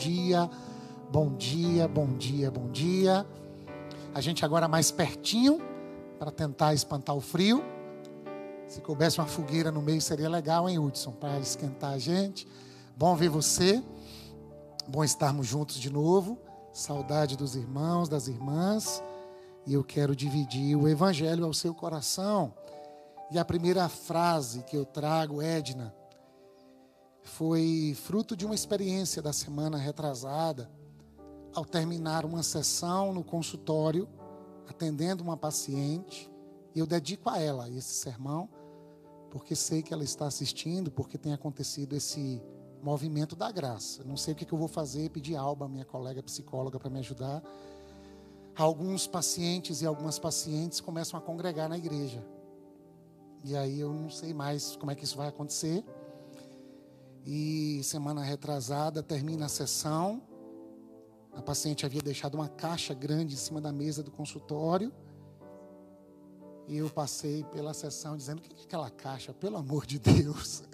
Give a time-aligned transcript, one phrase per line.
[0.00, 0.48] dia,
[1.12, 3.26] bom dia, bom dia, bom dia.
[4.14, 5.60] A gente agora mais pertinho
[6.18, 7.62] para tentar espantar o frio.
[8.66, 12.48] Se coubesse uma fogueira no meio seria legal, hein, Hudson, para esquentar a gente.
[12.96, 13.82] Bom ver você.
[14.88, 16.38] Bom estarmos juntos de novo.
[16.72, 19.02] Saudade dos irmãos, das irmãs.
[19.66, 22.54] E eu quero dividir o evangelho ao seu coração.
[23.30, 25.94] E a primeira frase que eu trago, Edna,
[27.22, 30.70] foi fruto de uma experiência da semana retrasada,
[31.54, 34.08] ao terminar uma sessão no consultório,
[34.68, 36.30] atendendo uma paciente,
[36.74, 38.48] e eu dedico a ela esse sermão,
[39.30, 42.42] porque sei que ela está assistindo, porque tem acontecido esse
[42.82, 44.02] movimento da graça.
[44.04, 46.98] Não sei o que eu vou fazer, pedir a Alba, minha colega psicóloga, para me
[47.00, 47.42] ajudar.
[48.56, 52.24] Alguns pacientes e algumas pacientes começam a congregar na igreja.
[53.44, 55.84] E aí eu não sei mais como é que isso vai acontecer.
[57.32, 60.20] E semana retrasada termina a sessão.
[61.32, 64.92] A paciente havia deixado uma caixa grande em cima da mesa do consultório.
[66.66, 69.32] E eu passei pela sessão dizendo: o que é aquela caixa?
[69.32, 70.64] Pelo amor de Deus.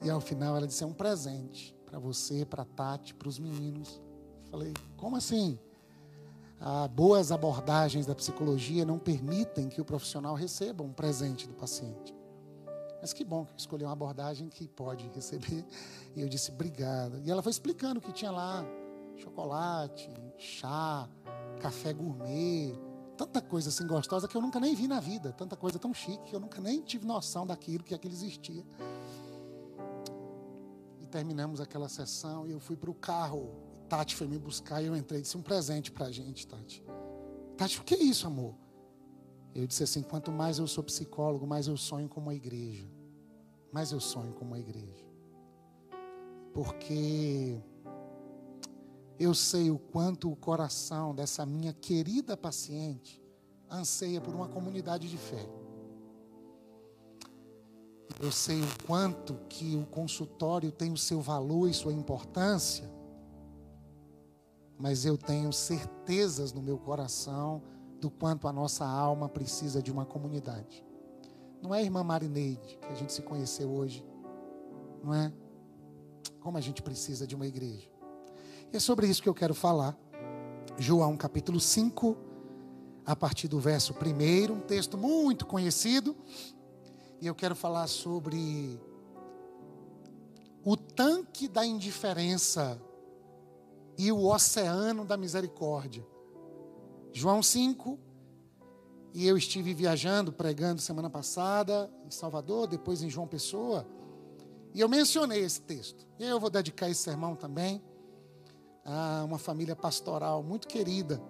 [0.00, 4.00] E ao final ela disse: é um presente para você, para Tati, para os meninos.
[4.48, 5.58] Falei: como assim?
[6.60, 12.14] ah, boas abordagens da psicologia não permitem que o profissional receba um presente do paciente.
[13.00, 15.64] Mas que bom que eu escolhi uma abordagem que pode receber.
[16.14, 17.20] E eu disse, obrigada.
[17.24, 18.64] E ela foi explicando o que tinha lá:
[19.16, 21.08] chocolate, chá,
[21.60, 22.74] café gourmet,
[23.16, 26.30] tanta coisa assim gostosa que eu nunca nem vi na vida, tanta coisa tão chique
[26.30, 28.64] que eu nunca nem tive noção daquilo que aquilo existia.
[31.00, 34.86] E terminamos aquela sessão e eu fui para o carro Tati foi me buscar e
[34.86, 36.80] eu entrei disse um presente para a gente, Tati.
[37.56, 38.54] Tati, o que é isso, amor?
[39.54, 42.88] Eu disse assim: quanto mais eu sou psicólogo, mais eu sonho com uma igreja.
[43.72, 45.04] Mais eu sonho com uma igreja.
[46.52, 47.60] Porque
[49.18, 53.22] eu sei o quanto o coração dessa minha querida paciente
[53.70, 55.48] anseia por uma comunidade de fé.
[58.20, 62.90] Eu sei o quanto que o consultório tem o seu valor e sua importância
[64.80, 67.62] mas eu tenho certezas no meu coração
[68.00, 70.84] do quanto a nossa alma precisa de uma comunidade.
[71.62, 74.04] Não é a irmã Marineide, que a gente se conheceu hoje,
[75.04, 75.32] não é?
[76.40, 77.88] Como a gente precisa de uma igreja.
[78.72, 79.96] E é sobre isso que eu quero falar.
[80.78, 82.16] João capítulo 5,
[83.04, 86.16] a partir do verso 1, um texto muito conhecido.
[87.20, 88.80] E eu quero falar sobre
[90.64, 92.80] o tanque da indiferença
[93.98, 96.06] e o oceano da misericórdia.
[97.12, 97.98] João 5,
[99.12, 103.86] e eu estive viajando, pregando semana passada em Salvador, depois em João Pessoa,
[104.72, 106.06] e eu mencionei esse texto.
[106.18, 107.82] E eu vou dedicar esse sermão também
[108.84, 111.20] a uma família pastoral muito querida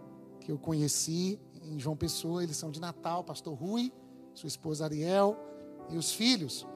[0.40, 2.42] que eu conheci em João Pessoa.
[2.42, 3.92] Eles são de Natal, pastor Rui,
[4.34, 5.36] sua esposa Ariel
[5.88, 6.66] e os filhos.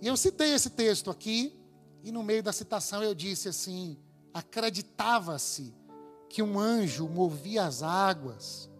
[0.00, 1.58] E eu citei esse texto aqui,
[2.02, 3.98] e no meio da citação eu disse assim:
[4.32, 5.74] acreditava-se
[6.32, 8.70] que um anjo movia as águas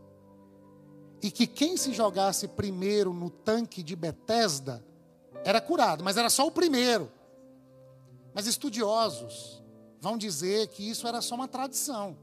[1.20, 4.82] e que quem se jogasse primeiro no tanque de Betesda
[5.44, 7.12] era curado, mas era só o primeiro.
[8.32, 9.62] Mas estudiosos
[10.00, 12.16] vão dizer que isso era só uma tradição.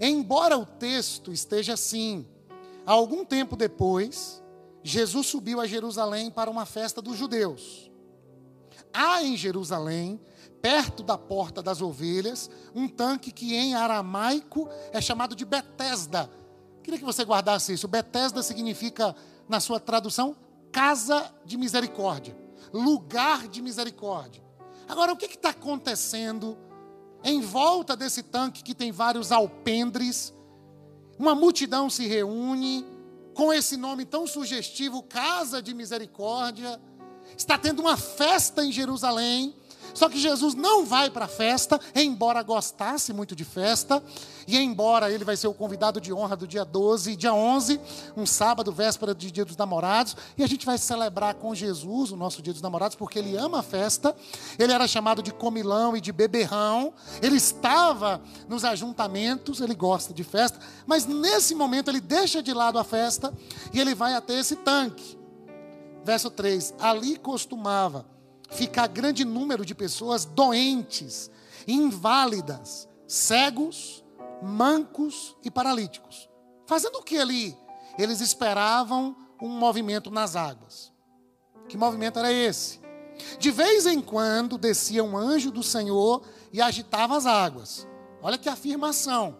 [0.00, 2.26] Embora o texto esteja assim,
[2.84, 4.42] algum tempo depois,
[4.82, 7.88] Jesus subiu a Jerusalém para uma festa dos judeus.
[8.92, 10.20] Há em Jerusalém
[10.60, 16.30] perto da porta das ovelhas, um tanque que em aramaico é chamado de Betesda.
[16.82, 17.86] Queria que você guardasse isso.
[17.86, 19.14] Betesda significa,
[19.48, 20.36] na sua tradução,
[20.72, 22.36] casa de misericórdia,
[22.72, 24.42] lugar de misericórdia.
[24.88, 26.56] Agora, o que está acontecendo
[27.22, 30.32] em volta desse tanque que tem vários alpendres?
[31.18, 32.86] Uma multidão se reúne
[33.34, 36.80] com esse nome tão sugestivo, Casa de Misericórdia.
[37.36, 39.54] Está tendo uma festa em Jerusalém
[39.94, 44.02] só que Jesus não vai para a festa, embora gostasse muito de festa,
[44.46, 47.80] e embora ele vai ser o convidado de honra do dia 12 e dia 11,
[48.16, 52.16] um sábado, véspera de Dia dos Namorados, e a gente vai celebrar com Jesus o
[52.16, 54.14] nosso Dia dos Namorados, porque ele ama a festa,
[54.58, 60.24] ele era chamado de comilão e de beberrão, ele estava nos ajuntamentos, ele gosta de
[60.24, 63.32] festa, mas nesse momento ele deixa de lado a festa
[63.72, 65.18] e ele vai até esse tanque.
[66.04, 68.06] Verso 3: Ali costumava
[68.48, 71.30] ficar grande número de pessoas doentes,
[71.66, 74.04] inválidas, cegos,
[74.42, 76.28] mancos e paralíticos.
[76.66, 77.56] Fazendo o que ali?
[77.98, 80.92] Eles esperavam um movimento nas águas.
[81.68, 82.80] Que movimento era esse?
[83.38, 86.22] De vez em quando descia um anjo do Senhor
[86.52, 87.86] e agitava as águas.
[88.22, 89.36] Olha que afirmação.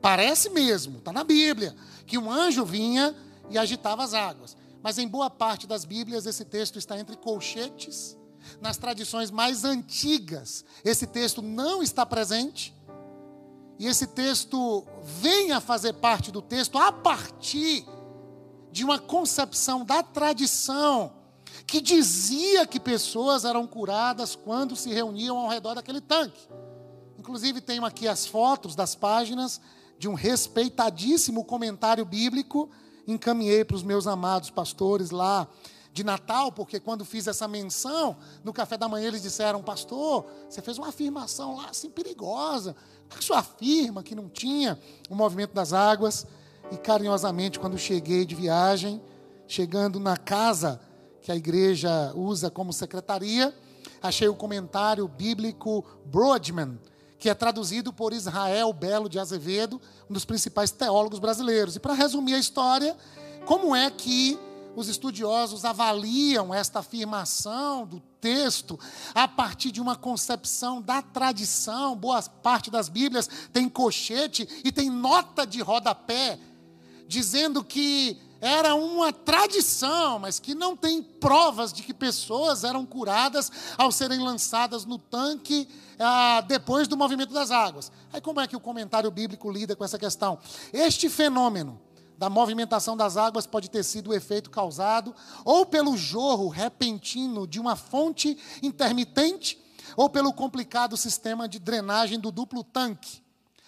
[0.00, 1.74] Parece mesmo, está na Bíblia,
[2.06, 3.14] que um anjo vinha
[3.50, 4.55] e agitava as águas.
[4.86, 8.16] Mas em boa parte das Bíblias esse texto está entre colchetes.
[8.60, 12.72] Nas tradições mais antigas, esse texto não está presente.
[13.80, 17.84] E esse texto vem a fazer parte do texto a partir
[18.70, 21.14] de uma concepção da tradição
[21.66, 26.48] que dizia que pessoas eram curadas quando se reuniam ao redor daquele tanque.
[27.18, 29.60] Inclusive, tenho aqui as fotos das páginas
[29.98, 32.70] de um respeitadíssimo comentário bíblico.
[33.06, 35.46] Encaminhei para os meus amados pastores lá
[35.92, 40.60] de Natal, porque quando fiz essa menção, no café da manhã eles disseram: Pastor, você
[40.60, 42.76] fez uma afirmação lá assim perigosa.
[43.08, 46.26] Por que o senhor afirma que não tinha o movimento das águas?
[46.70, 49.00] E carinhosamente, quando cheguei de viagem,
[49.46, 50.80] chegando na casa
[51.22, 53.54] que a igreja usa como secretaria,
[54.02, 56.78] achei o comentário bíblico Broadman,
[57.18, 61.76] que é traduzido por Israel Belo de Azevedo, um dos principais teólogos brasileiros.
[61.76, 62.96] E para resumir a história,
[63.44, 64.38] como é que
[64.76, 68.78] os estudiosos avaliam esta afirmação do texto
[69.14, 71.96] a partir de uma concepção da tradição.
[71.96, 76.38] Boa parte das Bíblias tem cochete e tem nota de rodapé,
[77.08, 83.50] dizendo que era uma tradição, mas que não tem provas de que pessoas eram curadas
[83.76, 85.68] ao serem lançadas no tanque
[85.98, 87.90] ah, depois do movimento das águas.
[88.12, 90.38] Aí, como é que o comentário bíblico lida com essa questão?
[90.72, 91.80] Este fenômeno
[92.18, 97.60] da movimentação das águas pode ter sido o efeito causado ou pelo jorro repentino de
[97.60, 99.62] uma fonte intermitente
[99.96, 103.22] ou pelo complicado sistema de drenagem do duplo tanque.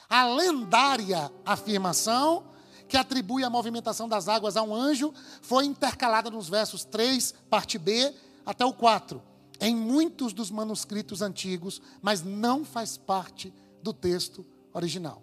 [0.09, 2.44] A lendária afirmação
[2.88, 5.12] que atribui a movimentação das águas a um anjo,
[5.43, 8.14] foi intercalada nos versos 3, parte B,
[8.46, 9.23] até o 4,
[9.61, 13.52] em muitos dos manuscritos antigos, mas não faz parte
[13.82, 15.23] do texto original.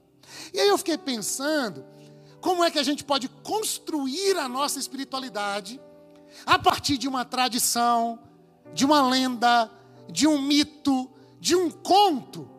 [0.54, 1.84] E aí eu fiquei pensando,
[2.40, 5.82] como é que a gente pode construir a nossa espiritualidade
[6.46, 8.20] a partir de uma tradição,
[8.74, 9.72] de uma lenda,
[10.12, 11.10] de um mito,
[11.40, 12.50] de um conto,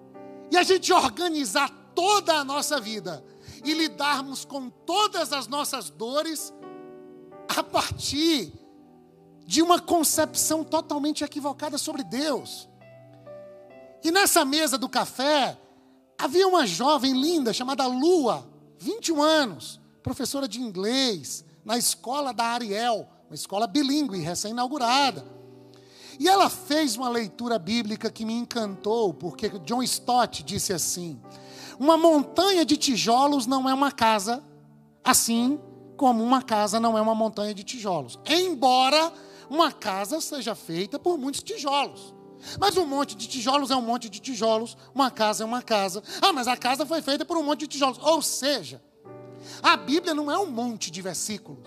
[0.50, 3.24] e a gente organizar toda a nossa vida
[3.64, 6.52] e lidarmos com todas as nossas dores
[7.48, 8.52] a partir
[9.46, 12.68] de uma concepção totalmente equivocada sobre Deus.
[14.02, 15.58] E nessa mesa do café,
[16.18, 18.46] havia uma jovem linda chamada Lua,
[18.78, 25.24] 21 anos, professora de inglês, na escola da Ariel, uma escola bilíngue, recém-inaugurada.
[26.18, 31.20] E ela fez uma leitura bíblica que me encantou, porque John Stott disse assim:
[31.78, 34.42] uma montanha de tijolos não é uma casa,
[35.04, 35.60] assim
[35.96, 38.18] como uma casa não é uma montanha de tijolos.
[38.26, 39.12] Embora
[39.48, 42.14] uma casa seja feita por muitos tijolos.
[42.60, 46.02] Mas um monte de tijolos é um monte de tijolos, uma casa é uma casa.
[46.20, 47.98] Ah, mas a casa foi feita por um monte de tijolos.
[48.02, 48.82] Ou seja,
[49.62, 51.66] a Bíblia não é um monte de versículos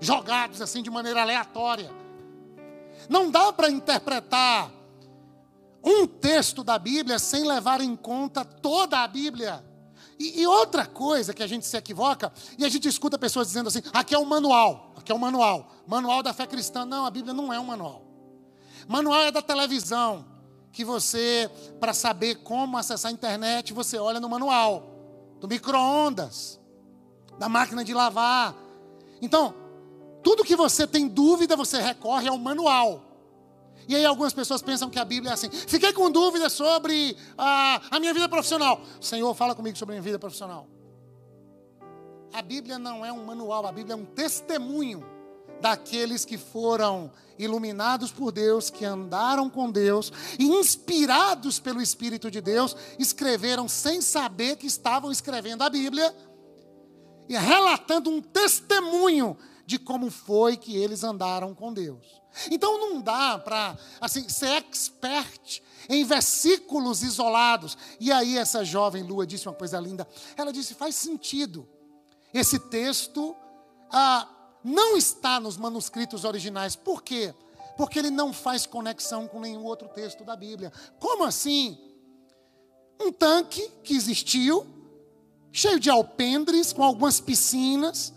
[0.00, 1.90] jogados assim de maneira aleatória.
[3.08, 4.70] Não dá para interpretar
[5.84, 9.64] um texto da Bíblia sem levar em conta toda a Bíblia.
[10.18, 13.68] E, e, outra coisa que a gente se equivoca, e a gente escuta pessoas dizendo
[13.68, 16.84] assim: aqui é o manual, aqui é o manual, manual da fé cristã.
[16.84, 18.04] Não, a Bíblia não é um manual.
[18.88, 20.24] Manual é da televisão,
[20.72, 26.58] que você, para saber como acessar a internet, você olha no manual, do micro-ondas,
[27.38, 28.56] da máquina de lavar.
[29.22, 29.54] Então,
[30.22, 33.07] tudo que você tem dúvida, você recorre ao manual.
[33.88, 35.50] E aí algumas pessoas pensam que a Bíblia é assim.
[35.50, 38.82] Fiquei com dúvidas sobre a, a minha vida profissional.
[39.00, 40.68] Senhor, fala comigo sobre a minha vida profissional.
[42.32, 45.02] A Bíblia não é um manual, a Bíblia é um testemunho
[45.62, 52.42] daqueles que foram iluminados por Deus, que andaram com Deus e inspirados pelo Espírito de
[52.42, 56.14] Deus, escreveram sem saber que estavam escrevendo a Bíblia
[57.26, 62.17] e relatando um testemunho de como foi que eles andaram com Deus.
[62.50, 67.76] Então não dá para assim ser expert em versículos isolados.
[67.98, 70.06] E aí essa jovem Lua disse uma coisa linda.
[70.36, 71.68] Ela disse: faz sentido.
[72.32, 73.34] Esse texto
[73.90, 74.28] ah,
[74.62, 76.76] não está nos manuscritos originais.
[76.76, 77.34] Por quê?
[77.76, 80.72] Porque ele não faz conexão com nenhum outro texto da Bíblia.
[80.98, 81.78] Como assim?
[83.00, 84.66] Um tanque que existiu,
[85.52, 88.12] cheio de alpendres, com algumas piscinas,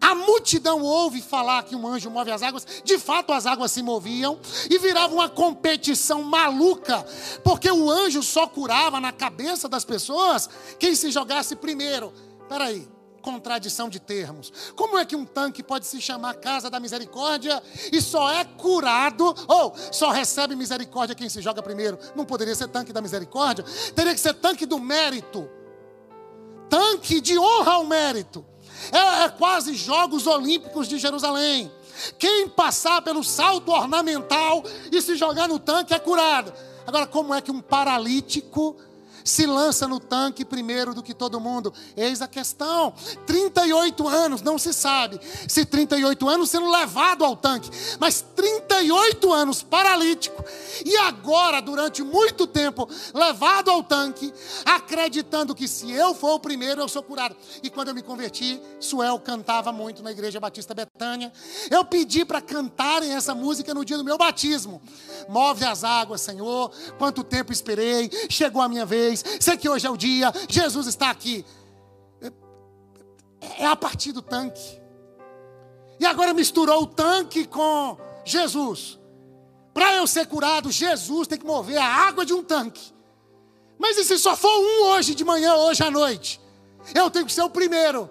[0.00, 3.82] a multidão ouve falar que um anjo move as águas, de fato as águas se
[3.82, 4.38] moviam
[4.70, 7.04] e virava uma competição maluca,
[7.42, 10.48] porque o anjo só curava na cabeça das pessoas
[10.78, 12.12] quem se jogasse primeiro.
[12.48, 12.88] Peraí,
[13.22, 14.52] contradição de termos.
[14.76, 17.60] Como é que um tanque pode se chamar Casa da Misericórdia
[17.90, 21.98] e só é curado, ou só recebe misericórdia quem se joga primeiro?
[22.14, 25.50] Não poderia ser tanque da misericórdia, teria que ser tanque do mérito
[26.68, 28.44] tanque de honra ao mérito.
[28.92, 31.70] É, é quase Jogos Olímpicos de Jerusalém.
[32.18, 36.52] Quem passar pelo salto ornamental e se jogar no tanque é curado.
[36.86, 38.76] Agora, como é que um paralítico
[39.26, 41.74] se lança no tanque primeiro do que todo mundo.
[41.96, 42.94] Eis a questão.
[43.26, 49.62] 38 anos, não se sabe se 38 anos sendo levado ao tanque, mas 38 anos
[49.62, 50.44] paralítico
[50.84, 54.32] e agora, durante muito tempo, levado ao tanque,
[54.64, 57.36] acreditando que se eu for o primeiro, eu sou curado.
[57.62, 61.32] E quando eu me converti, Suel cantava muito na Igreja Batista Betânia.
[61.70, 64.80] Eu pedi para cantarem essa música no dia do meu batismo.
[65.28, 66.70] Move as águas, Senhor.
[66.98, 71.10] Quanto tempo esperei, chegou a minha vez sei que hoje é o dia, Jesus está
[71.10, 71.44] aqui.
[73.58, 74.80] É a partir do tanque.
[75.98, 78.98] E agora misturou o tanque com Jesus.
[79.72, 82.94] Para eu ser curado, Jesus tem que mover a água de um tanque.
[83.78, 86.40] Mas e se só for um hoje de manhã, hoje à noite?
[86.94, 88.08] Eu tenho que ser o primeiro.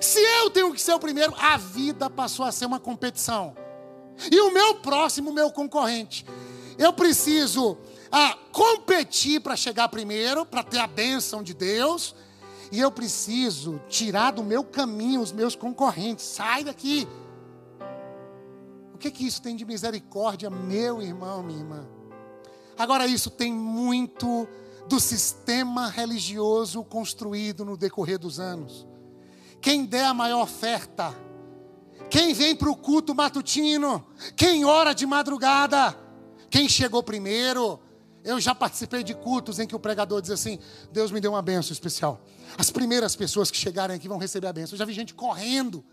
[0.00, 3.56] Se eu tenho que ser o primeiro, a vida passou a ser uma competição.
[4.30, 6.26] E o meu próximo, o meu concorrente.
[6.78, 7.78] Eu preciso
[8.10, 12.14] a competir para chegar primeiro, para ter a bênção de Deus.
[12.72, 16.24] E eu preciso tirar do meu caminho os meus concorrentes.
[16.24, 17.06] Sai daqui.
[18.92, 21.86] O que que isso tem de misericórdia, meu irmão, minha irmã?
[22.78, 24.48] Agora, isso tem muito
[24.88, 28.86] do sistema religioso construído no decorrer dos anos.
[29.60, 31.14] Quem der a maior oferta,
[32.08, 35.96] quem vem para o culto matutino, quem ora de madrugada,
[36.48, 37.80] quem chegou primeiro,
[38.26, 40.58] eu já participei de cultos em que o pregador diz assim:
[40.90, 42.20] Deus me deu uma benção especial.
[42.58, 44.74] As primeiras pessoas que chegarem aqui vão receber a benção.
[44.74, 45.84] Eu já vi gente correndo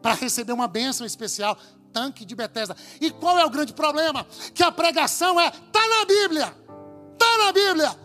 [0.00, 1.58] para receber uma benção especial.
[1.92, 2.74] Tanque de Bethesda.
[3.00, 4.26] E qual é o grande problema?
[4.54, 6.56] Que a pregação é: está na Bíblia.
[7.12, 7.98] Está na Bíblia.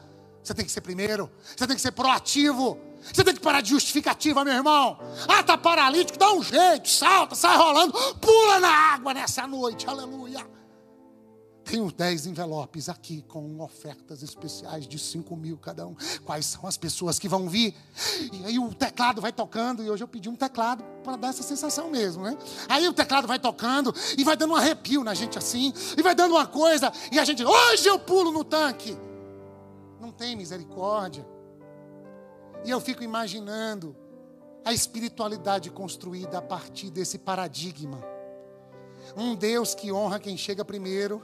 [0.44, 1.32] Você tem que ser primeiro.
[1.56, 2.78] Você tem que ser proativo.
[3.02, 5.00] Você tem que parar de justificativa, meu irmão.
[5.26, 9.88] Ah, tá paralítico, dá um jeito, salta, sai rolando, pula na água nessa noite.
[9.88, 10.59] Aleluia.
[11.70, 15.96] Tenho dez envelopes aqui com ofertas especiais de 5 mil cada um.
[16.26, 17.76] Quais são as pessoas que vão vir?
[18.34, 21.44] E aí o teclado vai tocando, e hoje eu pedi um teclado para dar essa
[21.44, 22.36] sensação mesmo, né?
[22.68, 26.16] Aí o teclado vai tocando e vai dando um arrepio na gente assim, e vai
[26.16, 28.98] dando uma coisa, e a gente, hoje eu pulo no tanque.
[30.02, 31.24] Não tem misericórdia.
[32.66, 33.96] E eu fico imaginando
[34.66, 38.04] a espiritualidade construída a partir desse paradigma.
[39.16, 41.22] Um Deus que honra quem chega primeiro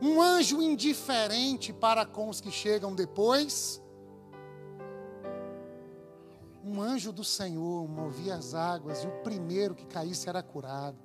[0.00, 3.82] um anjo indiferente para com os que chegam depois.
[6.64, 10.98] Um anjo do Senhor movia as águas e o primeiro que caísse era curado.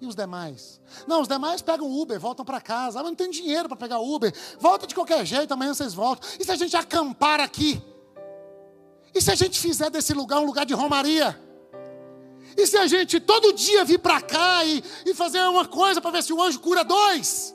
[0.00, 0.80] E os demais?
[1.06, 2.98] Não, os demais pegam Uber, voltam para casa.
[2.98, 4.34] Ah, mas não tem dinheiro para pegar Uber.
[4.58, 6.28] Volta de qualquer jeito, amanhã vocês voltam.
[6.40, 7.80] E se a gente acampar aqui?
[9.14, 11.40] E se a gente fizer desse lugar um lugar de romaria?
[12.56, 16.10] E se a gente todo dia vir para cá e, e fazer uma coisa para
[16.10, 17.54] ver se o anjo cura dois?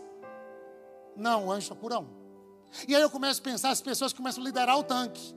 [1.17, 2.07] Não, o anjo só cura um.
[2.87, 5.35] E aí eu começo a pensar, as pessoas começam a liderar o tanque.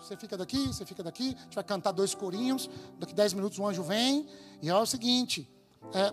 [0.00, 3.58] Você fica daqui, você fica daqui, a gente vai cantar dois corinhos, daqui dez minutos
[3.58, 4.26] o anjo vem,
[4.62, 5.48] e é o seguinte,
[5.92, 6.12] é,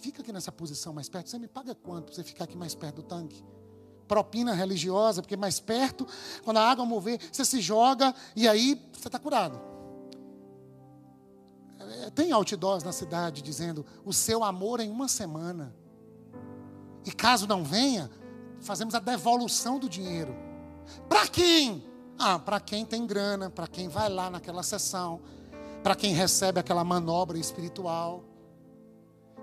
[0.00, 2.74] fica aqui nessa posição mais perto, você me paga quanto para você ficar aqui mais
[2.74, 3.44] perto do tanque?
[4.08, 6.06] Propina religiosa, porque mais perto,
[6.42, 9.60] quando a água mover, você se joga e aí você está curado.
[11.78, 15.74] É, tem outdoors na cidade dizendo o seu amor em uma semana.
[17.04, 18.10] E caso não venha,
[18.60, 20.34] fazemos a devolução do dinheiro.
[21.08, 21.84] Para quem?
[22.18, 25.20] Ah, para quem tem grana, para quem vai lá naquela sessão,
[25.82, 28.24] para quem recebe aquela manobra espiritual.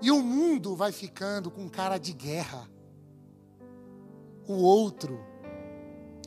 [0.00, 2.68] E o mundo vai ficando com cara de guerra.
[4.46, 5.18] O outro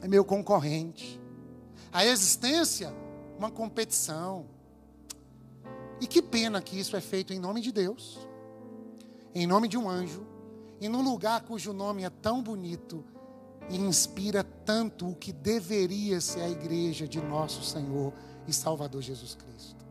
[0.01, 1.19] é meu concorrente.
[1.91, 2.93] A existência,
[3.37, 4.45] uma competição.
[6.01, 8.27] E que pena que isso é feito em nome de Deus,
[9.33, 10.25] em nome de um anjo,
[10.81, 13.05] e num lugar cujo nome é tão bonito
[13.69, 18.11] e inspira tanto o que deveria ser a igreja de nosso Senhor
[18.47, 19.85] e Salvador Jesus Cristo.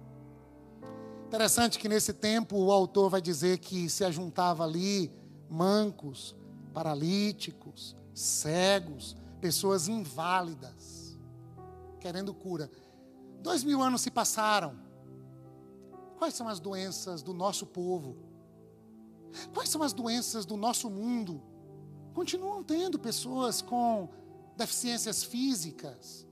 [1.29, 5.13] Interessante que nesse tempo o autor vai dizer que se ajuntava ali
[5.49, 6.35] mancos,
[6.75, 11.17] paralíticos, cegos, pessoas inválidas,
[12.01, 12.69] querendo cura.
[13.41, 14.75] Dois mil anos se passaram.
[16.19, 18.30] Quais são as doenças do nosso povo?
[19.55, 21.43] Quais são as doenças do nosso mundo?
[22.15, 24.09] Continuam tendo pessoas com
[24.57, 26.27] deficiências físicas,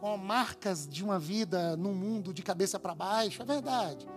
[0.00, 4.08] com marcas de uma vida num mundo de cabeça para baixo, é verdade.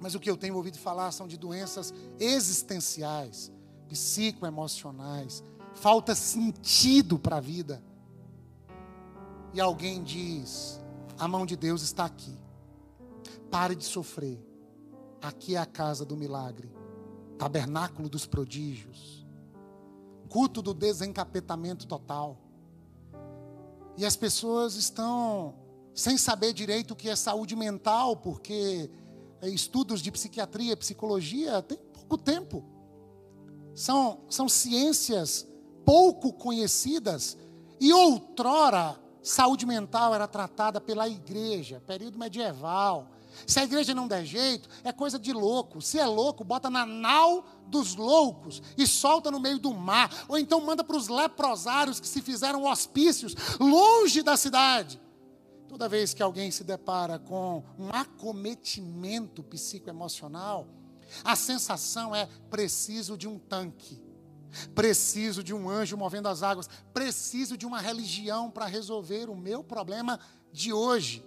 [0.00, 3.52] Mas o que eu tenho ouvido falar são de doenças existenciais,
[3.88, 7.82] psicoemocionais, falta sentido para a vida.
[9.54, 10.80] E alguém diz:
[11.18, 12.36] a mão de Deus está aqui.
[13.50, 14.51] Pare de sofrer.
[15.22, 16.68] Aqui é a casa do milagre,
[17.38, 19.24] tabernáculo dos prodígios,
[20.28, 22.36] culto do desencapetamento total.
[23.96, 25.54] E as pessoas estão
[25.94, 28.90] sem saber direito o que é saúde mental, porque
[29.40, 32.64] é, estudos de psiquiatria, psicologia, tem pouco tempo.
[33.74, 35.46] São, são ciências
[35.84, 37.36] pouco conhecidas.
[37.80, 43.08] E outrora, saúde mental era tratada pela igreja, período medieval.
[43.46, 45.80] Se a igreja não der jeito, é coisa de louco.
[45.80, 50.10] Se é louco, bota na nau dos loucos e solta no meio do mar.
[50.28, 55.00] Ou então manda para os leprosários que se fizeram hospícios longe da cidade.
[55.68, 60.68] Toda vez que alguém se depara com um acometimento psicoemocional,
[61.24, 64.00] a sensação é preciso de um tanque.
[64.74, 66.68] Preciso de um anjo movendo as águas.
[66.92, 70.20] Preciso de uma religião para resolver o meu problema
[70.52, 71.24] de hoje.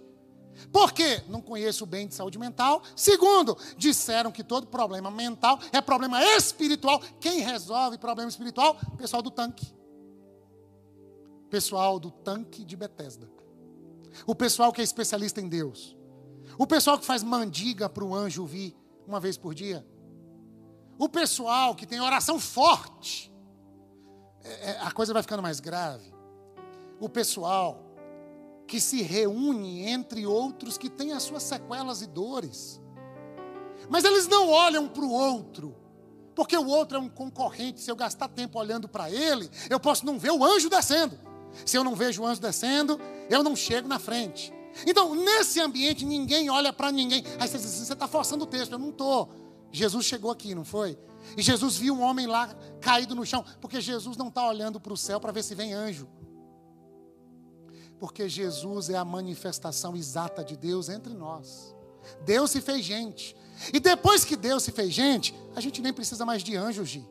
[0.72, 1.22] Por quê?
[1.28, 2.82] Não conheço bem de saúde mental.
[2.94, 7.00] Segundo, disseram que todo problema mental é problema espiritual.
[7.20, 8.76] Quem resolve problema espiritual?
[8.96, 9.74] Pessoal do tanque.
[11.50, 13.30] Pessoal do tanque de Betesda.
[14.26, 15.96] O pessoal que é especialista em Deus.
[16.58, 19.86] O pessoal que faz mandiga para o anjo vir uma vez por dia.
[20.98, 23.32] O pessoal que tem oração forte.
[24.42, 26.14] É, é, a coisa vai ficando mais grave.
[26.98, 27.85] O pessoal
[28.66, 32.80] que se reúne entre outros que têm as suas sequelas e dores.
[33.88, 35.76] Mas eles não olham para o outro,
[36.34, 37.80] porque o outro é um concorrente.
[37.80, 41.18] Se eu gastar tempo olhando para ele, eu posso não ver o anjo descendo.
[41.64, 44.52] Se eu não vejo o anjo descendo, eu não chego na frente.
[44.86, 47.24] Então, nesse ambiente, ninguém olha para ninguém.
[47.38, 48.72] Aí você diz, você está forçando o texto.
[48.72, 49.30] Eu não estou.
[49.72, 50.98] Jesus chegou aqui, não foi?
[51.36, 54.92] E Jesus viu um homem lá caído no chão, porque Jesus não está olhando para
[54.92, 56.08] o céu para ver se vem anjo.
[57.98, 61.74] Porque Jesus é a manifestação exata de Deus entre nós.
[62.24, 63.36] Deus se fez gente.
[63.72, 67.08] E depois que Deus se fez gente, a gente nem precisa mais de anjos, Gi.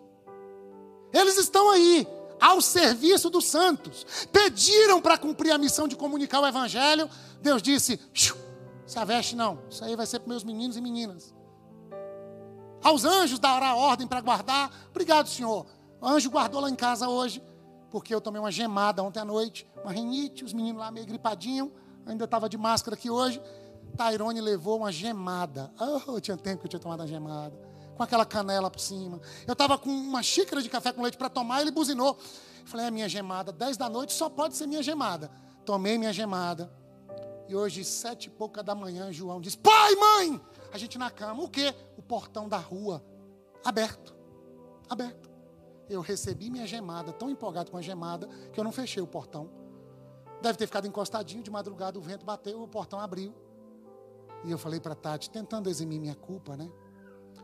[1.12, 2.08] Eles estão aí,
[2.40, 4.06] ao serviço dos santos.
[4.32, 7.10] Pediram para cumprir a missão de comunicar o evangelho.
[7.42, 8.00] Deus disse:
[8.86, 11.34] se aveste não, isso aí vai ser para meus meninos e meninas.
[12.84, 14.72] Aos anjos dará ordem para guardar.
[14.92, 15.66] Obrigado, Senhor.
[16.00, 17.42] O anjo guardou lá em casa hoje
[17.96, 21.72] porque eu tomei uma gemada ontem à noite, uma rinite, os meninos lá meio gripadinhos,
[22.06, 23.42] ainda estava de máscara aqui hoje.
[23.96, 25.72] Tairone levou uma gemada.
[26.06, 27.58] Oh, tinha tempo que eu tinha tomado uma gemada.
[27.96, 29.22] Com aquela canela por cima.
[29.48, 32.18] Eu estava com uma xícara de café com leite para tomar, ele buzinou.
[32.60, 35.32] Eu falei, é minha gemada, 10 da noite só pode ser minha gemada.
[35.66, 36.70] Tomei minha gemada.
[37.48, 40.42] E hoje, sete e pouca da manhã, João disse: Pai, mãe!
[40.74, 41.74] A gente na cama, o quê?
[41.96, 43.02] O portão da rua
[43.64, 44.14] aberto.
[44.90, 45.35] Aberto
[45.90, 49.50] eu recebi minha gemada, tão empolgado com a gemada, que eu não fechei o portão.
[50.42, 53.34] Deve ter ficado encostadinho, de madrugada o vento bateu, o portão abriu.
[54.44, 56.70] E eu falei para Tati, tentando eximir minha culpa, né?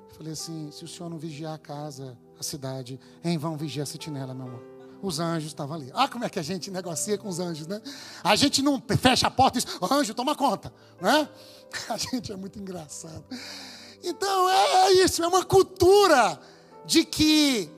[0.09, 3.85] Falei assim: se o senhor não vigiar a casa, a cidade, em vão vigiar a
[3.85, 4.63] sentinela, meu amor.
[5.01, 5.89] Os anjos estavam ali.
[5.95, 7.81] Ah, como é que a gente negocia com os anjos, né?
[8.23, 11.27] A gente não fecha a porta e diz, anjo, toma conta, né?
[11.89, 13.23] A gente é muito engraçado.
[14.03, 16.39] Então é isso, é uma cultura
[16.85, 17.69] de que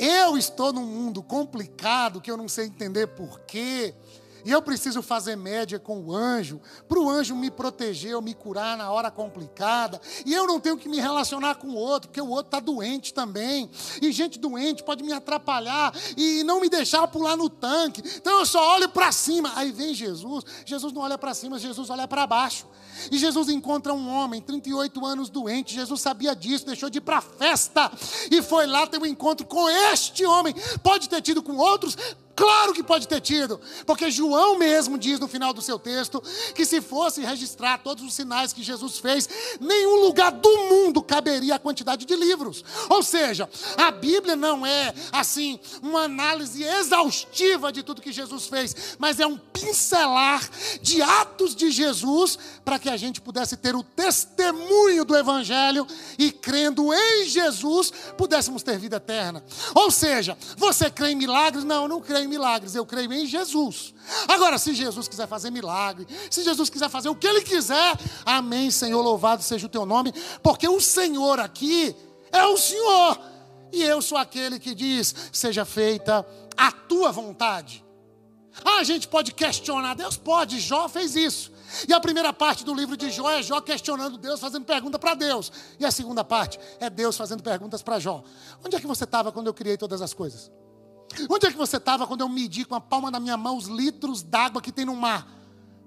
[0.00, 3.94] eu estou num mundo complicado que eu não sei entender porquê.
[4.42, 8.32] E eu preciso fazer média com o anjo, para o anjo me proteger ou me
[8.32, 10.00] curar na hora complicada.
[10.24, 13.12] E eu não tenho que me relacionar com o outro, porque o outro está doente
[13.12, 13.70] também.
[14.00, 18.02] E gente doente pode me atrapalhar e não me deixar pular no tanque.
[18.16, 19.52] Então eu só olho para cima.
[19.56, 20.44] Aí vem Jesus.
[20.64, 22.66] Jesus não olha para cima, Jesus olha para baixo.
[23.10, 25.74] E Jesus encontra um homem, 38 anos doente.
[25.74, 27.90] Jesus sabia disso, deixou de ir para a festa
[28.30, 30.54] e foi lá ter um encontro com este homem.
[30.82, 31.96] Pode ter tido com outros,
[32.40, 36.22] Claro que pode ter tido, porque João mesmo diz no final do seu texto
[36.54, 39.28] que se fosse registrar todos os sinais que Jesus fez,
[39.60, 42.64] nenhum lugar do mundo caberia a quantidade de livros.
[42.88, 48.96] Ou seja, a Bíblia não é assim uma análise exaustiva de tudo que Jesus fez,
[48.98, 50.48] mas é um pincelar
[50.80, 55.86] de atos de Jesus para que a gente pudesse ter o testemunho do evangelho
[56.18, 59.44] e crendo em Jesus pudéssemos ter vida eterna.
[59.74, 61.64] Ou seja, você crê em milagres?
[61.64, 63.92] Não, não creio milagres, eu creio em Jesus.
[64.26, 68.70] Agora, se Jesus quiser fazer milagre, se Jesus quiser fazer o que Ele quiser, amém,
[68.70, 71.94] Senhor, louvado seja o teu nome, porque o Senhor aqui
[72.32, 73.20] é o Senhor,
[73.72, 77.84] e eu sou aquele que diz: seja feita a tua vontade.
[78.64, 80.16] Ah, a gente pode questionar Deus?
[80.16, 81.52] Pode, Jó fez isso.
[81.88, 85.14] E a primeira parte do livro de Jó é Jó questionando Deus, fazendo pergunta para
[85.14, 85.52] Deus.
[85.78, 88.24] E a segunda parte é Deus fazendo perguntas para Jó.
[88.64, 90.50] Onde é que você estava quando eu criei todas as coisas?
[91.28, 93.66] Onde é que você estava quando eu medi com a palma da minha mão os
[93.66, 95.26] litros d'água que tem no mar?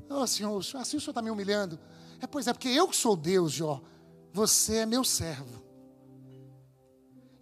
[0.10, 1.80] Oh, Senhor, assim o Senhor está me humilhando.
[2.22, 3.82] É, pois é, porque eu que sou Deus, Jó.
[4.32, 5.64] Você é meu servo.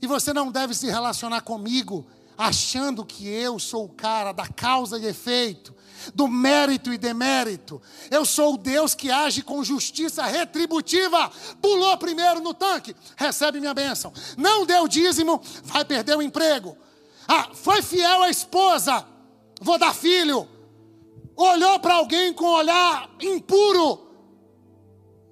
[0.02, 4.98] E você não deve se relacionar comigo achando que eu sou o cara da causa
[4.98, 5.76] e efeito,
[6.16, 7.80] do mérito e demérito.
[8.10, 11.32] Eu sou o Deus que age com justiça retributiva.
[11.62, 14.12] Pulou primeiro no tanque, recebe minha bênção.
[14.38, 16.76] Não deu dízimo, vai perder o emprego.
[17.34, 19.08] Ah, foi fiel à esposa,
[19.62, 20.46] vou dar filho.
[21.34, 24.06] Olhou para alguém com olhar impuro,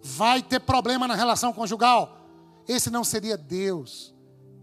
[0.01, 2.17] vai ter problema na relação conjugal.
[2.65, 4.15] Esse não seria Deus,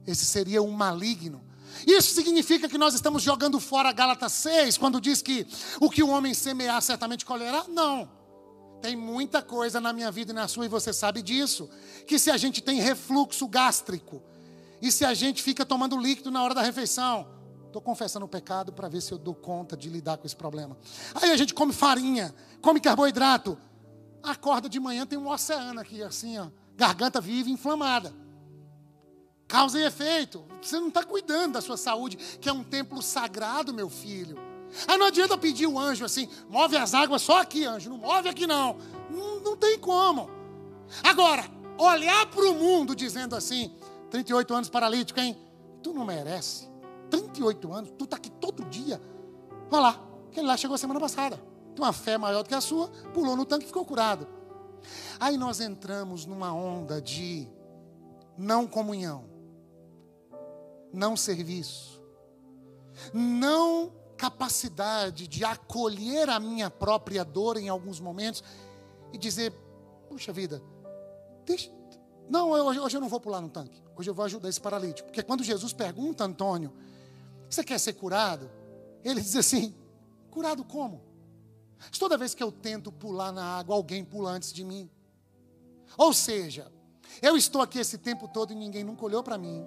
[0.07, 1.45] esse seria um maligno.
[1.87, 5.47] Isso significa que nós estamos jogando fora Gálatas 6, quando diz que
[5.79, 7.67] o que o homem semear certamente colherá?
[7.69, 8.09] Não.
[8.81, 11.69] Tem muita coisa na minha vida e na sua, e você sabe disso.
[12.07, 14.23] Que se a gente tem refluxo gástrico,
[14.81, 17.27] e se a gente fica tomando líquido na hora da refeição,
[17.67, 20.77] estou confessando o pecado para ver se eu dou conta de lidar com esse problema.
[21.15, 23.59] Aí a gente come farinha, come carboidrato,
[24.23, 28.13] acorda de manhã, tem um oceano aqui, assim, ó, garganta viva inflamada.
[29.49, 30.45] Causa e efeito.
[30.61, 34.37] Você não está cuidando da sua saúde, que é um templo sagrado, meu filho.
[34.89, 38.29] Aí não adianta pedir o anjo assim, move as águas só aqui, anjo, não move
[38.29, 38.77] aqui não.
[39.09, 40.29] Não, não tem como.
[41.03, 41.45] Agora,
[41.79, 43.73] olhar para o mundo dizendo assim,
[44.11, 45.37] 38 anos paralítico, hein?
[45.83, 46.69] Tu não merece.
[47.11, 49.01] 38 anos, tu está aqui todo dia.
[49.71, 51.37] Olha lá, aquele lá chegou semana passada.
[51.75, 54.27] Tem uma fé maior do que a sua, pulou no tanque e ficou curado.
[55.19, 57.49] Aí nós entramos numa onda de
[58.37, 59.37] não comunhão
[60.97, 62.03] não serviço,
[63.13, 68.43] não capacidade de acolher a minha própria dor em alguns momentos
[69.13, 69.53] e dizer:
[70.09, 70.63] puxa vida,
[71.45, 71.71] deixa,
[72.29, 75.09] não, hoje, hoje eu não vou pular no tanque, hoje eu vou ajudar esse paralítico.
[75.09, 76.73] Porque quando Jesus pergunta a Antônio:
[77.49, 78.51] você quer ser curado?
[79.05, 79.75] Ele diz assim:
[80.31, 81.03] curado como?
[81.99, 84.91] Toda vez que eu tento pular na água, alguém pula antes de mim.
[85.97, 86.71] Ou seja,
[87.23, 89.65] eu estou aqui esse tempo todo e ninguém nunca olhou para mim.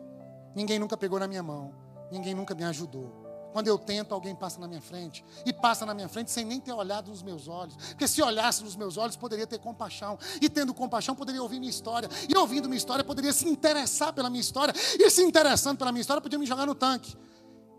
[0.56, 1.74] Ninguém nunca pegou na minha mão,
[2.12, 3.19] ninguém nunca me ajudou.
[3.52, 5.26] Quando eu tento, alguém passa na minha frente.
[5.46, 7.76] E passa na minha frente sem nem ter olhado nos meus olhos.
[7.76, 10.18] Porque se olhasse nos meus olhos, poderia ter compaixão.
[10.42, 12.10] E tendo compaixão, poderia ouvir minha história.
[12.28, 14.74] E ouvindo minha história, poderia se interessar pela minha história.
[15.00, 17.16] E se interessando pela minha história, podia me jogar no tanque.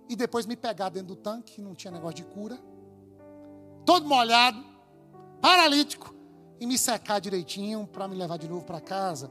[0.08, 2.58] E depois me pegar dentro do tanque, não tinha negócio de cura.
[3.86, 4.64] Todo molhado,
[5.40, 6.14] paralítico.
[6.58, 9.30] E me secar direitinho para me levar de novo para casa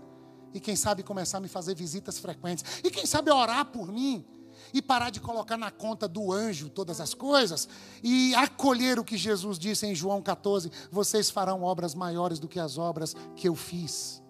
[0.53, 2.81] e quem sabe começar a me fazer visitas frequentes.
[2.83, 4.25] E quem sabe orar por mim.
[4.73, 7.67] E parar de colocar na conta do anjo todas as coisas.
[8.03, 12.59] E acolher o que Jesus disse em João 14: Vocês farão obras maiores do que
[12.59, 14.21] as obras que eu fiz.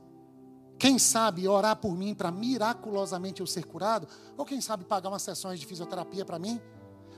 [0.77, 4.07] Quem sabe orar por mim para miraculosamente eu ser curado?
[4.37, 6.61] Ou quem sabe pagar umas sessões de fisioterapia para mim?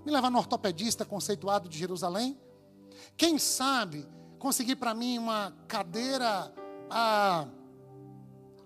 [0.04, 2.40] Me levar no ortopedista conceituado de Jerusalém?
[3.16, 4.08] Quem sabe
[4.42, 6.52] conseguir para mim uma cadeira.
[6.90, 7.46] Ah,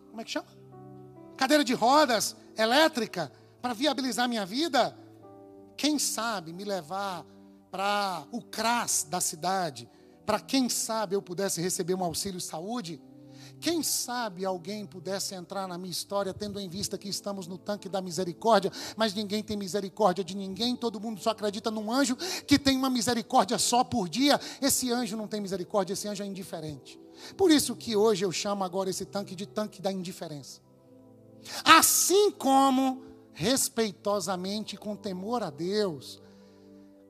[0.09, 0.47] como é que chama?
[1.35, 3.29] Cadeira de rodas elétrica
[3.65, 4.95] para viabilizar minha vida.
[5.75, 7.25] Quem sabe me levar
[7.71, 9.89] para o CRAS da cidade,
[10.23, 13.01] para quem sabe eu pudesse receber um auxílio saúde.
[13.59, 17.89] Quem sabe alguém pudesse entrar na minha história, tendo em vista que estamos no tanque
[17.89, 22.59] da misericórdia, mas ninguém tem misericórdia de ninguém, todo mundo só acredita num anjo que
[22.59, 24.39] tem uma misericórdia só por dia.
[24.61, 26.99] Esse anjo não tem misericórdia, esse anjo é indiferente.
[27.35, 30.61] Por isso que hoje eu chamo agora esse tanque de tanque da indiferença.
[31.63, 36.21] Assim como respeitosamente com temor a Deus,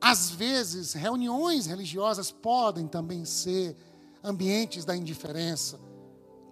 [0.00, 3.76] às vezes reuniões religiosas podem também ser
[4.22, 5.78] ambientes da indiferença.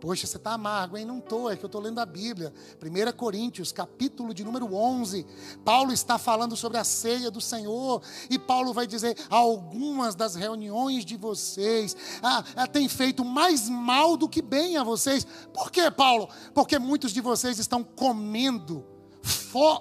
[0.00, 1.04] Poxa, você está amargo, hein?
[1.04, 2.52] Não estou, é que eu estou lendo a Bíblia.
[2.80, 5.26] 1 Coríntios, capítulo de número 11.
[5.64, 8.02] Paulo está falando sobre a ceia do Senhor.
[8.28, 14.16] E Paulo vai dizer: algumas das reuniões de vocês ah, ah, têm feito mais mal
[14.16, 15.26] do que bem a vocês.
[15.54, 16.28] Por quê, Paulo?
[16.52, 18.93] Porque muitos de vocês estão comendo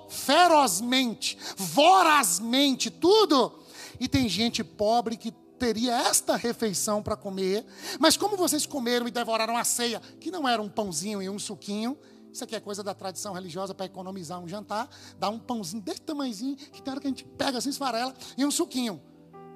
[0.10, 3.60] ferozmente, vorazmente, tudo.
[4.00, 7.66] E tem gente pobre que teria esta refeição para comer,
[8.00, 11.40] mas como vocês comeram e devoraram a ceia, que não era um pãozinho e um
[11.40, 11.98] suquinho,
[12.32, 16.02] isso aqui é coisa da tradição religiosa para economizar um jantar, dá um pãozinho desse
[16.02, 19.00] tamanhozinho, que tem hora que a gente pega assim, esfarela, e um suquinho.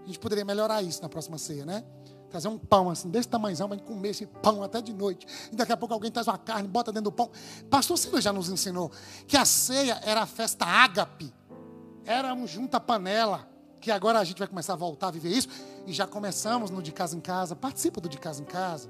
[0.03, 1.83] A gente poderia melhorar isso na próxima ceia, né?
[2.29, 5.25] Trazer um pão assim, desse tamanhozão, para comer esse pão até de noite.
[5.51, 7.29] E daqui a pouco alguém traz uma carne, bota dentro do pão.
[7.69, 8.91] Pastor Silas já nos ensinou
[9.27, 11.33] que a ceia era a festa ágape.
[12.05, 13.47] Era um junta-panela
[13.79, 15.47] que agora a gente vai começar a voltar a viver isso,
[15.85, 18.89] e já começamos no de casa em casa, participa do de casa em casa.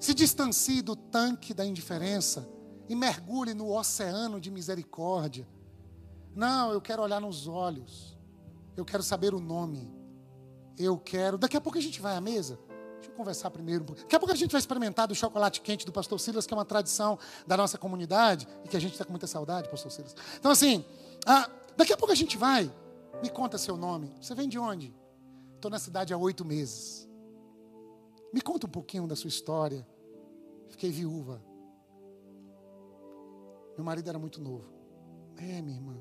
[0.00, 2.48] Se distancie do tanque da indiferença
[2.88, 5.46] e mergulhe no oceano de misericórdia.
[6.34, 8.18] Não, eu quero olhar nos olhos.
[8.76, 9.88] Eu quero saber o nome.
[10.78, 11.38] Eu quero.
[11.38, 12.58] Daqui a pouco a gente vai à mesa.
[12.94, 13.84] Deixa eu conversar primeiro.
[13.84, 16.56] Daqui a pouco a gente vai experimentar do chocolate quente do pastor Silas, que é
[16.56, 20.16] uma tradição da nossa comunidade e que a gente está com muita saudade, pastor Silas.
[20.38, 20.84] Então, assim,
[21.26, 22.72] ah, daqui a pouco a gente vai.
[23.22, 24.14] Me conta seu nome.
[24.20, 24.94] Você vem de onde?
[25.54, 27.08] Estou na cidade há oito meses.
[28.32, 29.86] Me conta um pouquinho da sua história.
[30.68, 31.42] Fiquei viúva.
[33.76, 34.72] Meu marido era muito novo.
[35.36, 35.96] É, minha irmã.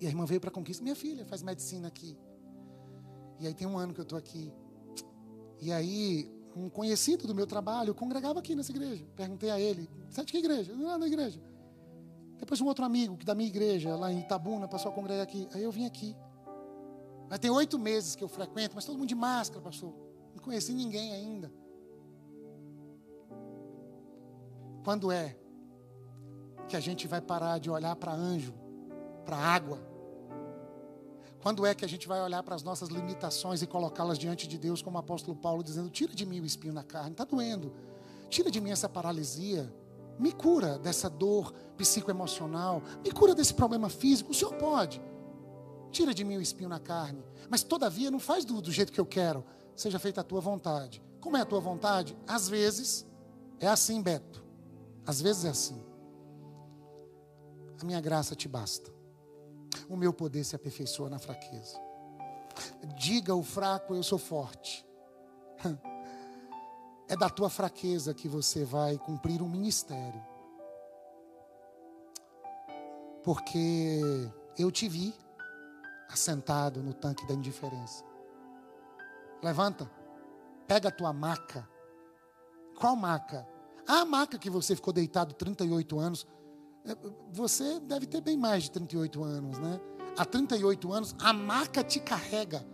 [0.00, 0.82] E a irmã veio para conquista.
[0.82, 2.16] Minha filha faz medicina aqui.
[3.40, 4.52] E aí tem um ano que eu estou aqui.
[5.60, 9.04] E aí, um conhecido do meu trabalho congregava aqui nessa igreja.
[9.16, 10.74] Perguntei a ele: Você é de que igreja?
[10.74, 11.40] Não, na igreja.
[12.38, 15.48] Depois um outro amigo da minha igreja, lá em Itabuna, passou a congregar aqui.
[15.52, 16.14] Aí eu vim aqui.
[17.28, 19.94] Mas tem oito meses que eu frequento, mas todo mundo de máscara, pastor.
[20.34, 21.52] Não conheci ninguém ainda.
[24.84, 25.36] Quando é
[26.68, 28.54] que a gente vai parar de olhar para anjo,
[29.24, 29.89] para água?
[31.42, 34.58] Quando é que a gente vai olhar para as nossas limitações e colocá-las diante de
[34.58, 37.72] Deus, como o apóstolo Paulo dizendo: Tira de mim o espinho na carne, está doendo.
[38.28, 39.72] Tira de mim essa paralisia.
[40.18, 42.82] Me cura dessa dor psicoemocional.
[43.02, 44.32] Me cura desse problema físico.
[44.32, 45.00] O Senhor pode.
[45.90, 47.24] Tira de mim o espinho na carne.
[47.48, 49.42] Mas todavia não faz do, do jeito que eu quero.
[49.74, 51.02] Seja feita a tua vontade.
[51.20, 52.16] Como é a tua vontade?
[52.26, 53.06] Às vezes
[53.58, 54.44] é assim, Beto.
[55.06, 55.82] Às vezes é assim.
[57.80, 58.99] A minha graça te basta.
[59.90, 61.76] O meu poder se aperfeiçoa na fraqueza.
[62.96, 64.86] Diga ao fraco, eu sou forte.
[67.08, 70.24] É da tua fraqueza que você vai cumprir um ministério.
[73.24, 74.00] Porque
[74.56, 75.12] eu te vi
[76.08, 78.04] assentado no tanque da indiferença.
[79.42, 79.90] Levanta,
[80.68, 81.68] pega a tua maca.
[82.78, 83.44] Qual maca?
[83.88, 86.24] A maca que você ficou deitado 38 anos.
[87.32, 89.80] Você deve ter bem mais de 38 anos, né?
[90.16, 92.66] Há 38 anos, a maca te carrega.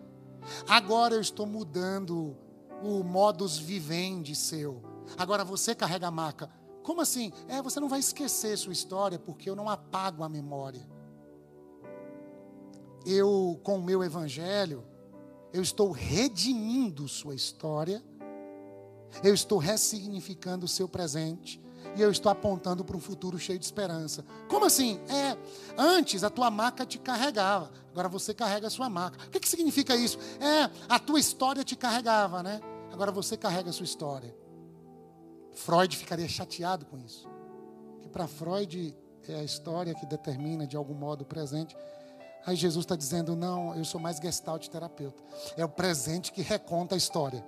[0.69, 2.37] Agora eu estou mudando
[2.83, 4.83] o modus vivendi seu.
[5.17, 6.51] Agora você carrega a maca.
[6.83, 7.33] Como assim?
[7.49, 10.89] É, você não vai esquecer sua história, porque eu não apago a memória.
[13.05, 14.85] Eu, com o meu evangelho,
[15.53, 18.03] eu estou redimindo sua história
[19.23, 21.61] eu estou ressignificando o seu presente
[21.97, 24.25] e eu estou apontando para um futuro cheio de esperança.
[24.49, 25.01] Como assim?
[25.09, 25.37] É,
[25.77, 29.19] antes a tua maca te carregava, agora você carrega a sua maca.
[29.27, 30.19] O que, que significa isso?
[30.41, 32.61] É, a tua história te carregava, né?
[32.93, 34.35] Agora você carrega a sua história.
[35.53, 37.29] Freud ficaria chateado com isso.
[38.03, 38.95] Que para Freud
[39.29, 41.77] é a história que determina de algum modo o presente.
[42.45, 45.23] Aí Jesus está dizendo: não, eu sou mais gestalt terapeuta.
[45.57, 47.45] É o presente que reconta a história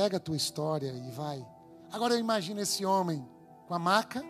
[0.00, 1.46] pega a tua história e vai.
[1.92, 3.26] Agora eu imagino esse homem
[3.66, 4.22] com a maca,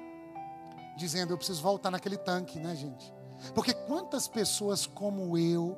[0.97, 3.13] dizendo: Eu preciso voltar naquele tanque, né, gente?
[3.55, 5.77] Porque quantas pessoas como eu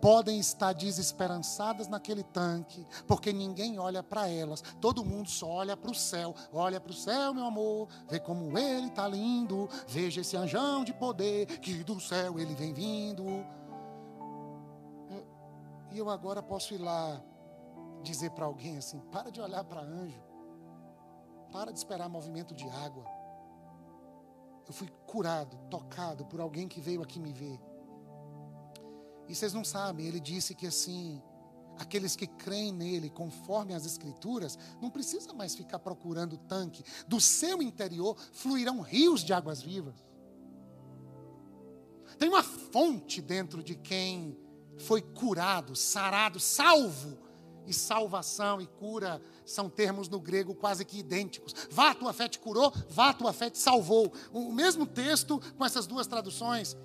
[0.00, 5.90] podem estar desesperançadas naquele tanque, porque ninguém olha para elas, todo mundo só olha para
[5.90, 6.34] o céu.
[6.52, 10.92] Olha para o céu, meu amor, vê como ele está lindo, veja esse anjão de
[10.92, 13.24] poder que do céu ele vem vindo.
[15.90, 17.20] E eu agora posso ir lá
[18.02, 20.20] dizer para alguém assim: para de olhar para anjo,
[21.52, 23.04] para de esperar movimento de água.
[24.66, 27.58] Eu fui curado, tocado por alguém que veio aqui me ver.
[29.26, 31.22] E vocês não sabem, ele disse que assim,
[31.78, 36.84] aqueles que creem nele, conforme as Escrituras, não precisa mais ficar procurando tanque.
[37.06, 39.96] Do seu interior fluirão rios de águas vivas.
[42.18, 44.36] Tem uma fonte dentro de quem
[44.78, 47.27] foi curado, sarado, salvo
[47.68, 51.54] e salvação e cura são termos no grego quase que idênticos.
[51.70, 54.12] Vá, tua fé te curou, vá, tua fé te salvou.
[54.32, 56.76] O mesmo texto com essas duas traduções.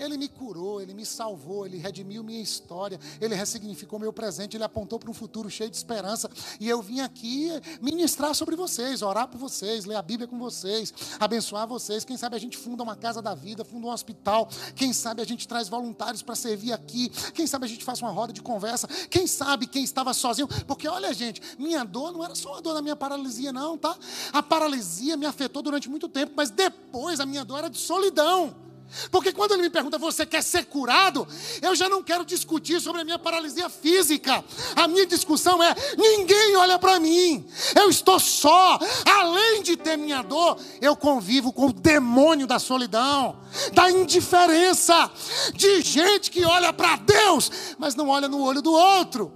[0.00, 4.64] Ele me curou, ele me salvou, ele redimiu minha história, ele ressignificou meu presente, ele
[4.64, 6.30] apontou para um futuro cheio de esperança.
[6.58, 7.50] E eu vim aqui
[7.82, 12.02] ministrar sobre vocês, orar por vocês, ler a Bíblia com vocês, abençoar vocês.
[12.02, 14.48] Quem sabe a gente funda uma casa da vida, funda um hospital.
[14.74, 17.10] Quem sabe a gente traz voluntários para servir aqui.
[17.34, 18.88] Quem sabe a gente faz uma roda de conversa.
[19.10, 20.48] Quem sabe quem estava sozinho.
[20.66, 23.94] Porque olha, gente, minha dor não era só a dor da minha paralisia, não, tá?
[24.32, 28.69] A paralisia me afetou durante muito tempo, mas depois a minha dor era de solidão.
[29.10, 31.26] Porque quando ele me pergunta, você quer ser curado?
[31.62, 34.44] Eu já não quero discutir sobre a minha paralisia física.
[34.74, 37.46] A minha discussão é: ninguém olha para mim.
[37.74, 38.78] Eu estou só.
[39.04, 43.40] Além de ter minha dor, eu convivo com o demônio da solidão,
[43.72, 45.10] da indiferença,
[45.54, 49.32] de gente que olha para Deus, mas não olha no olho do outro.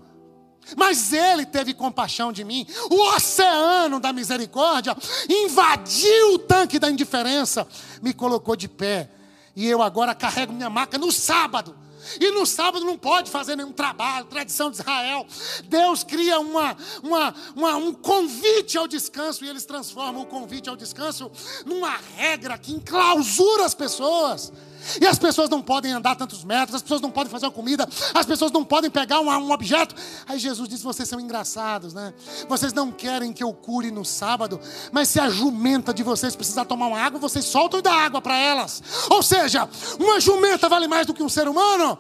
[0.76, 2.66] Mas ele teve compaixão de mim.
[2.90, 4.96] O oceano da misericórdia
[5.28, 7.68] invadiu o tanque da indiferença,
[8.02, 9.10] me colocou de pé
[9.56, 11.76] e eu agora carrego minha maca no sábado.
[12.20, 15.26] E no sábado não pode fazer nenhum trabalho, tradição de Israel.
[15.64, 20.76] Deus cria uma, uma, uma, um convite ao descanso e eles transformam o convite ao
[20.76, 21.30] descanso
[21.64, 24.52] numa regra que enclausura as pessoas.
[25.00, 27.88] E as pessoas não podem andar tantos metros, as pessoas não podem fazer uma comida,
[28.14, 29.94] as pessoas não podem pegar um, um objeto.
[30.26, 32.12] Aí Jesus disse: vocês são engraçados, né?
[32.48, 34.60] Vocês não querem que eu cure no sábado,
[34.92, 38.20] mas se a jumenta de vocês precisar tomar uma água, vocês soltam e dá água
[38.20, 38.82] para elas.
[39.10, 39.68] Ou seja,
[39.98, 41.98] uma jumenta vale mais do que um ser humano?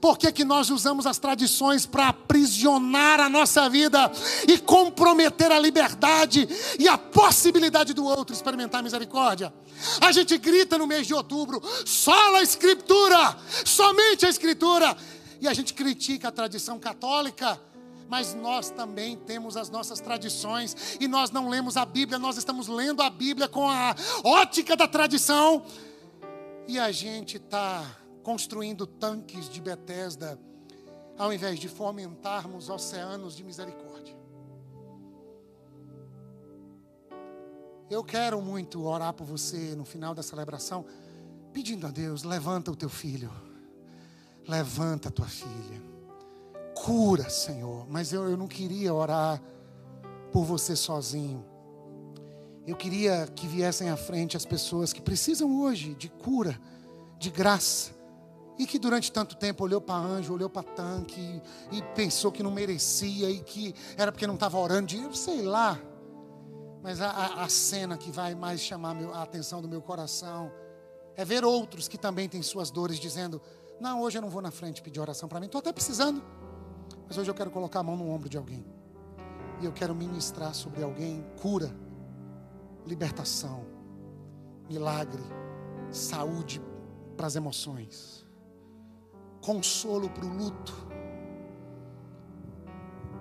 [0.00, 4.10] Por que, que nós usamos as tradições para aprisionar a nossa vida
[4.46, 9.52] e comprometer a liberdade e a possibilidade do outro experimentar misericórdia?
[10.00, 14.96] A gente grita no mês de outubro, só a Escritura, somente a Escritura.
[15.40, 17.60] E a gente critica a tradição católica
[18.08, 22.68] mas nós também temos as nossas tradições e nós não lemos a Bíblia, nós estamos
[22.68, 25.64] lendo a Bíblia com a ótica da tradição
[26.66, 27.84] e a gente está
[28.22, 30.38] construindo tanques de Betesda,
[31.18, 34.16] ao invés de fomentarmos oceanos de misericórdia.
[37.90, 40.86] Eu quero muito orar por você no final da celebração,
[41.54, 43.30] pedindo a Deus: levanta o teu filho,
[44.46, 45.80] levanta a tua filha,
[46.74, 47.86] cura, Senhor.
[47.88, 49.40] Mas eu, eu não queria orar
[50.32, 51.42] por você sozinho.
[52.66, 56.58] Eu queria que viessem à frente as pessoas que precisam hoje de cura,
[57.18, 57.92] de graça,
[58.58, 62.50] e que durante tanto tempo olhou para anjo, olhou para tanque e, pensou que não
[62.50, 65.78] merecia e que era porque não estava orando, de, sei lá.
[66.82, 70.52] Mas a, a, cena que vai mais chamar a atenção do meu coração
[71.16, 73.40] é ver outros que também têm suas dores dizendo:
[73.80, 76.22] Não, hoje eu não vou na frente pedir oração para mim, estou até precisando,
[77.06, 78.64] mas hoje eu quero colocar a mão no ombro de alguém
[79.60, 81.74] e eu quero ministrar sobre alguém cura,
[82.86, 83.64] libertação,
[84.68, 85.22] milagre,
[85.90, 86.60] saúde
[87.16, 88.24] para as emoções
[89.44, 90.72] consolo para o luto,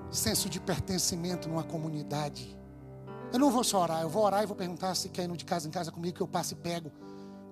[0.10, 2.58] senso de pertencimento numa comunidade.
[3.34, 5.44] Eu não vou só orar, eu vou orar e vou perguntar se quer ir de
[5.44, 6.92] casa em casa comigo, que eu passo e pego.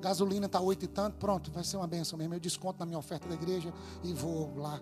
[0.02, 2.34] Gasolina está oito e tanto, pronto, vai ser uma benção mesmo.
[2.34, 4.82] Eu desconto na minha oferta da igreja e vou lá.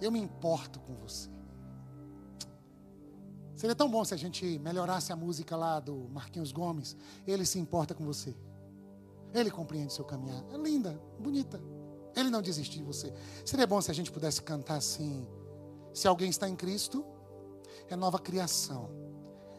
[0.00, 1.28] Eu me importo com você.
[3.54, 6.96] Seria tão bom se a gente melhorasse a música lá do Marquinhos Gomes.
[7.26, 8.34] Ele se importa com você.
[9.34, 10.44] Ele compreende seu caminhar.
[10.50, 11.60] É linda, bonita.
[12.16, 13.12] Ele não desiste de você.
[13.44, 15.26] Seria bom se a gente pudesse cantar assim.
[15.94, 17.04] Se alguém está em Cristo,
[17.88, 19.01] é nova criação.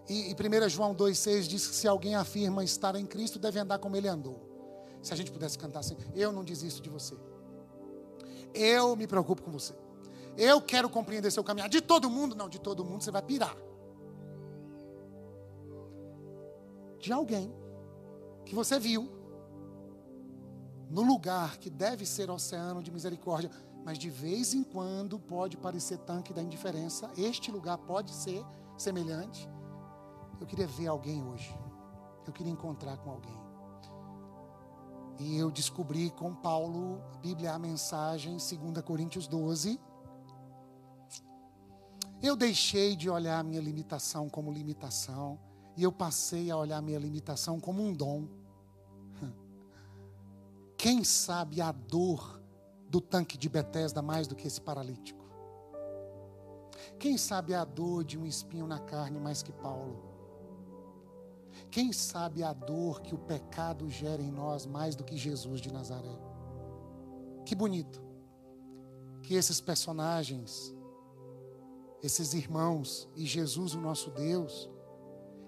[0.09, 3.79] E, e 1 João 2,6 diz que se alguém afirma estar em Cristo, deve andar
[3.79, 4.53] como ele andou.
[5.01, 7.15] Se a gente pudesse cantar assim, eu não desisto de você.
[8.53, 9.73] Eu me preocupo com você.
[10.37, 11.69] Eu quero compreender seu caminhar.
[11.69, 13.55] De todo mundo, não, de todo mundo você vai pirar.
[16.99, 17.53] De alguém
[18.45, 19.09] que você viu
[20.89, 23.49] no lugar que deve ser oceano de misericórdia,
[23.83, 27.09] mas de vez em quando pode parecer tanque da indiferença.
[27.17, 28.43] Este lugar pode ser
[28.77, 29.49] semelhante.
[30.43, 31.58] Eu queria ver alguém hoje.
[32.27, 33.39] Eu queria encontrar com alguém.
[35.17, 39.79] E eu descobri com Paulo, a Bíblia, a mensagem, 2 Coríntios 12.
[42.21, 45.39] Eu deixei de olhar a minha limitação como limitação,
[45.77, 48.27] e eu passei a olhar a minha limitação como um dom.
[50.77, 52.43] Quem sabe a dor
[52.89, 55.23] do tanque de Betesda mais do que esse paralítico?
[56.99, 60.12] Quem sabe a dor de um espinho na carne mais que Paulo?
[61.73, 65.73] Quem sabe a dor que o pecado gera em nós mais do que Jesus de
[65.73, 66.19] Nazaré?
[67.47, 67.99] Que bonito
[69.23, 70.71] que esses personagens,
[72.03, 74.69] esses irmãos e Jesus, o nosso Deus,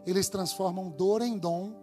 [0.04, 1.76] eles transformam dor em dom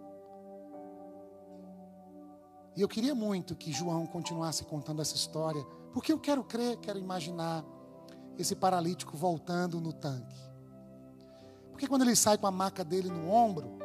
[2.75, 6.99] e eu queria muito que João continuasse contando essa história, porque eu quero crer, quero
[6.99, 7.63] imaginar
[8.37, 10.35] esse paralítico voltando no tanque.
[11.71, 13.81] Porque quando ele sai com a maca dele no ombro,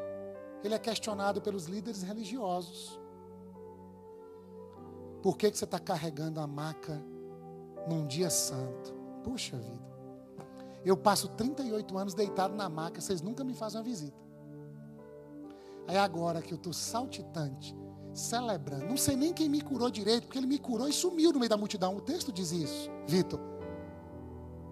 [0.63, 2.99] ele é questionado pelos líderes religiosos.
[5.23, 7.03] Por que, que você está carregando a maca
[7.89, 8.95] num dia santo?
[9.25, 9.89] Puxa vida.
[10.85, 14.17] Eu passo 38 anos deitado na maca, vocês nunca me fazem uma visita.
[15.87, 17.75] Aí agora que eu estou saltitante,
[18.15, 21.39] celebrando, não sei nem quem me curou direito, porque ele me curou e sumiu no
[21.39, 21.97] meio da multidão.
[21.97, 23.41] O texto diz isso, Vitor.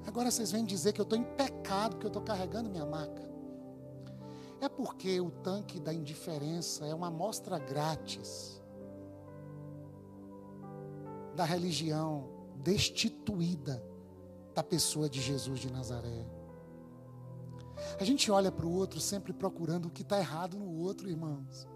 [0.07, 3.36] Agora vocês vêm dizer que eu estou em pecado, que eu estou carregando minha maca.
[4.61, 8.63] É porque o tanque da indiferença é uma amostra grátis
[11.35, 13.83] da religião destituída
[14.55, 16.27] da pessoa de Jesus de Nazaré.
[18.01, 21.69] A gente olha para o outro sempre procurando o que está errado no outro, irmãos.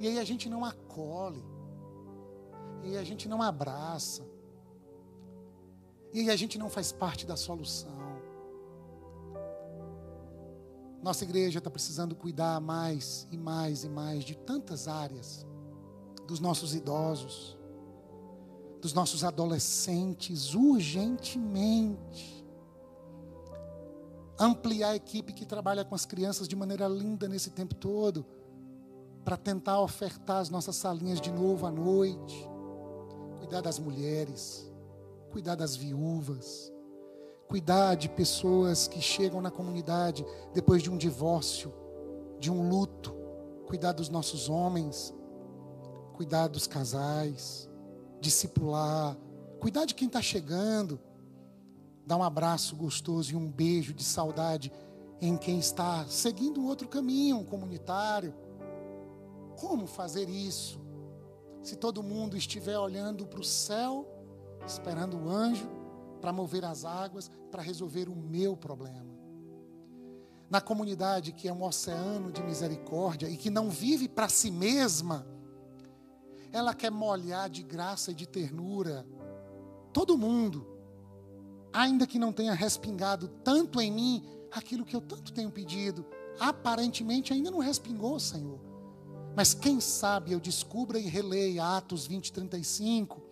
[0.00, 1.44] E aí a gente não acolhe.
[2.82, 4.24] E a gente não abraça.
[6.12, 8.05] E aí a gente não faz parte da solução.
[11.06, 15.46] Nossa igreja está precisando cuidar mais e mais e mais de tantas áreas.
[16.26, 17.56] Dos nossos idosos,
[18.82, 22.44] dos nossos adolescentes, urgentemente
[24.36, 28.26] ampliar a equipe que trabalha com as crianças de maneira linda nesse tempo todo,
[29.24, 32.50] para tentar ofertar as nossas salinhas de novo à noite,
[33.38, 34.68] cuidar das mulheres,
[35.30, 36.72] cuidar das viúvas,
[37.48, 41.72] cuidar de pessoas que chegam na comunidade depois de um divórcio,
[42.38, 43.14] de um luto,
[43.66, 45.14] cuidar dos nossos homens,
[46.14, 47.68] cuidar dos casais,
[48.20, 49.16] discipular,
[49.60, 51.00] cuidar de quem está chegando,
[52.04, 54.72] dar um abraço gostoso e um beijo de saudade
[55.20, 58.34] em quem está seguindo um outro caminho, um comunitário.
[59.56, 60.80] Como fazer isso?
[61.62, 64.06] Se todo mundo estiver olhando para o céu,
[64.66, 65.75] esperando o anjo
[66.16, 69.14] para mover as águas, para resolver o meu problema.
[70.48, 75.26] Na comunidade que é um oceano de misericórdia e que não vive para si mesma,
[76.52, 79.06] ela quer molhar de graça e de ternura
[79.92, 80.76] todo mundo
[81.76, 86.06] ainda que não tenha respingado tanto em mim aquilo que eu tanto tenho pedido,
[86.40, 88.58] aparentemente ainda não respingou, Senhor.
[89.34, 93.22] Mas quem sabe eu descubra e releia Atos 20, 35.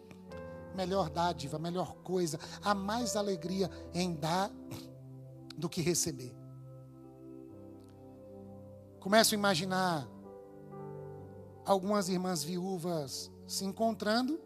[0.74, 4.50] Melhor dádiva, melhor coisa, há mais alegria em dar
[5.56, 6.34] do que receber.
[8.98, 10.08] Começo a imaginar
[11.64, 14.40] algumas irmãs viúvas se encontrando,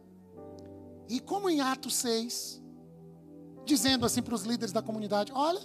[1.08, 2.62] e como em Atos 6,
[3.64, 5.60] dizendo assim para os líderes da comunidade: olha,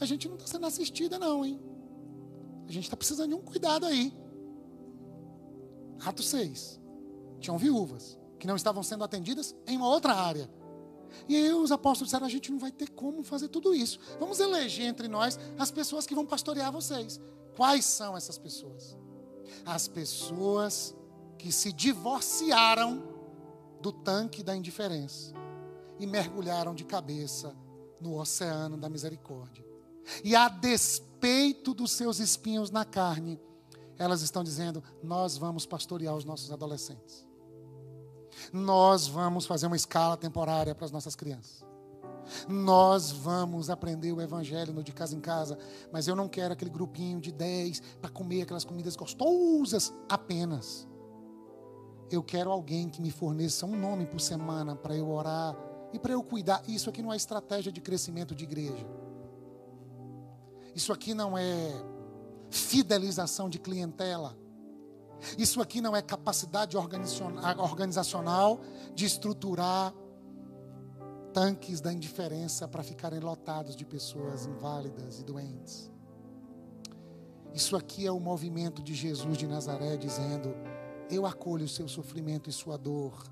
[0.00, 1.60] a gente não está sendo assistida, não, hein?
[2.68, 4.12] A gente está precisando de um cuidado aí.
[6.04, 6.80] Atos 6.
[7.40, 10.50] Tinham viúvas que não estavam sendo atendidas em uma outra área.
[11.28, 14.00] E aí os apóstolos disseram: a gente não vai ter como fazer tudo isso.
[14.18, 17.20] Vamos eleger entre nós as pessoas que vão pastorear vocês.
[17.56, 18.98] Quais são essas pessoas?
[19.64, 20.92] As pessoas
[21.38, 23.00] que se divorciaram
[23.80, 25.32] do tanque da indiferença
[26.00, 27.54] e mergulharam de cabeça
[28.00, 29.64] no oceano da misericórdia.
[30.24, 33.38] E a despeito dos seus espinhos na carne,
[33.96, 37.30] elas estão dizendo: Nós vamos pastorear os nossos adolescentes.
[38.52, 41.64] Nós vamos fazer uma escala temporária para as nossas crianças.
[42.48, 45.58] Nós vamos aprender o evangelho no de casa em casa,
[45.92, 50.88] mas eu não quero aquele grupinho de dez para comer aquelas comidas gostosas apenas.
[52.10, 55.56] Eu quero alguém que me forneça um nome por semana para eu orar
[55.92, 58.86] e para eu cuidar, isso aqui não é estratégia de crescimento de igreja.
[60.74, 61.70] Isso aqui não é
[62.50, 64.36] fidelização de clientela.
[65.38, 68.60] Isso aqui não é capacidade organizacional
[68.94, 69.94] de estruturar
[71.32, 75.90] tanques da indiferença para ficarem lotados de pessoas inválidas e doentes.
[77.54, 80.54] Isso aqui é o movimento de Jesus de Nazaré dizendo:
[81.10, 83.30] Eu acolho o seu sofrimento e sua dor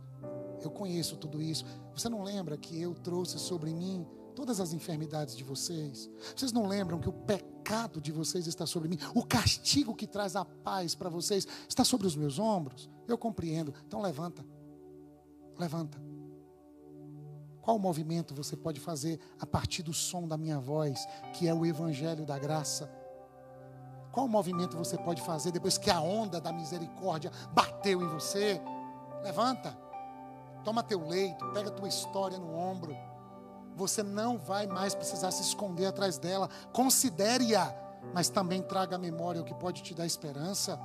[0.63, 1.65] eu conheço tudo isso.
[1.95, 4.07] Você não lembra que eu trouxe sobre mim
[4.41, 6.09] todas as enfermidades de vocês?
[6.35, 8.97] Vocês não lembram que o pecado de vocês está sobre mim?
[9.15, 12.89] O castigo que traz a paz para vocês está sobre os meus ombros?
[13.07, 13.75] Eu compreendo.
[13.87, 14.43] Então levanta.
[15.59, 16.01] Levanta.
[17.61, 21.67] Qual movimento você pode fazer a partir do som da minha voz, que é o
[21.67, 22.91] evangelho da graça?
[24.11, 28.59] Qual movimento você pode fazer depois que a onda da misericórdia bateu em você?
[29.23, 29.77] Levanta.
[30.65, 32.97] Toma teu leito, pega tua história no ombro.
[33.77, 36.49] Você não vai mais precisar se esconder atrás dela.
[36.73, 37.75] Considere-a,
[38.15, 40.79] mas também traga à memória o que pode te dar esperança.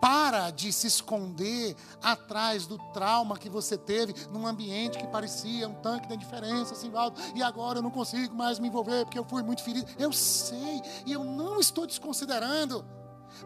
[0.00, 5.74] Para de se esconder atrás do trauma que você teve num ambiente que parecia um
[5.74, 9.42] tanque da indiferença, alto, e agora eu não consigo mais me envolver porque eu fui
[9.42, 9.88] muito ferido.
[9.98, 12.84] Eu sei, e eu não estou desconsiderando.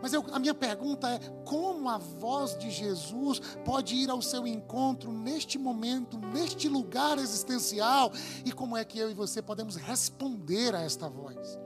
[0.00, 4.46] Mas eu, a minha pergunta é: como a voz de Jesus pode ir ao seu
[4.46, 8.12] encontro neste momento, neste lugar existencial?
[8.44, 11.58] E como é que eu e você podemos responder a esta voz?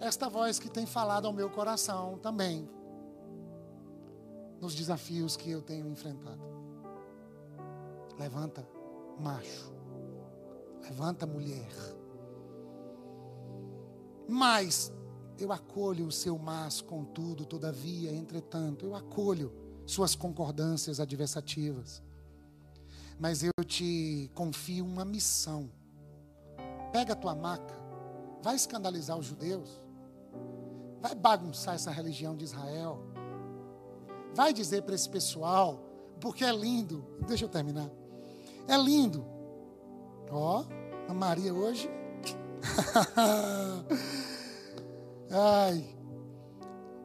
[0.00, 2.68] Esta voz que tem falado ao meu coração também.
[4.60, 6.40] nos desafios que eu tenho enfrentado.
[8.16, 8.64] Levanta,
[9.18, 9.72] macho.
[10.82, 11.72] Levanta, mulher.
[14.28, 14.92] Mas
[15.38, 19.52] eu acolho o seu mas, contudo, todavia, entretanto, eu acolho
[19.86, 22.02] suas concordâncias adversativas.
[23.18, 25.70] Mas eu te confio uma missão.
[26.92, 27.74] Pega a tua maca,
[28.42, 29.80] vai escandalizar os judeus,
[31.00, 33.00] vai bagunçar essa religião de Israel,
[34.34, 35.82] vai dizer para esse pessoal,
[36.20, 37.90] porque é lindo, deixa eu terminar,
[38.68, 39.24] é lindo,
[40.30, 40.64] ó,
[41.08, 41.88] a Maria hoje,
[45.32, 45.96] ai,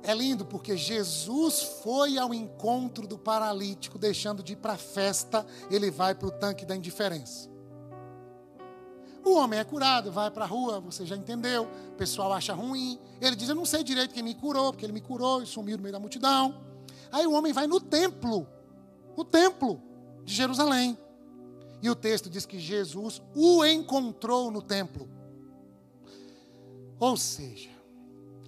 [0.03, 5.45] é lindo porque Jesus foi ao encontro do paralítico, deixando de ir para a festa,
[5.69, 7.49] ele vai para o tanque da indiferença.
[9.27, 11.67] O homem é curado, vai para a rua, você já entendeu.
[11.89, 12.97] O pessoal acha ruim.
[13.19, 15.75] Ele diz: Eu não sei direito quem me curou, porque ele me curou e sumiu
[15.75, 16.55] no meio da multidão.
[17.11, 18.47] Aí o homem vai no templo,
[19.17, 19.81] o templo
[20.23, 20.97] de Jerusalém.
[21.81, 25.09] E o texto diz que Jesus o encontrou no templo.
[26.97, 27.69] Ou seja,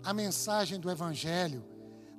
[0.04, 1.64] a mensagem do Evangelho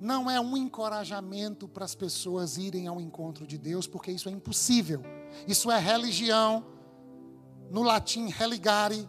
[0.01, 4.33] não é um encorajamento para as pessoas irem ao encontro de Deus, porque isso é
[4.33, 5.03] impossível.
[5.47, 6.65] Isso é religião,
[7.71, 9.07] no latim religare,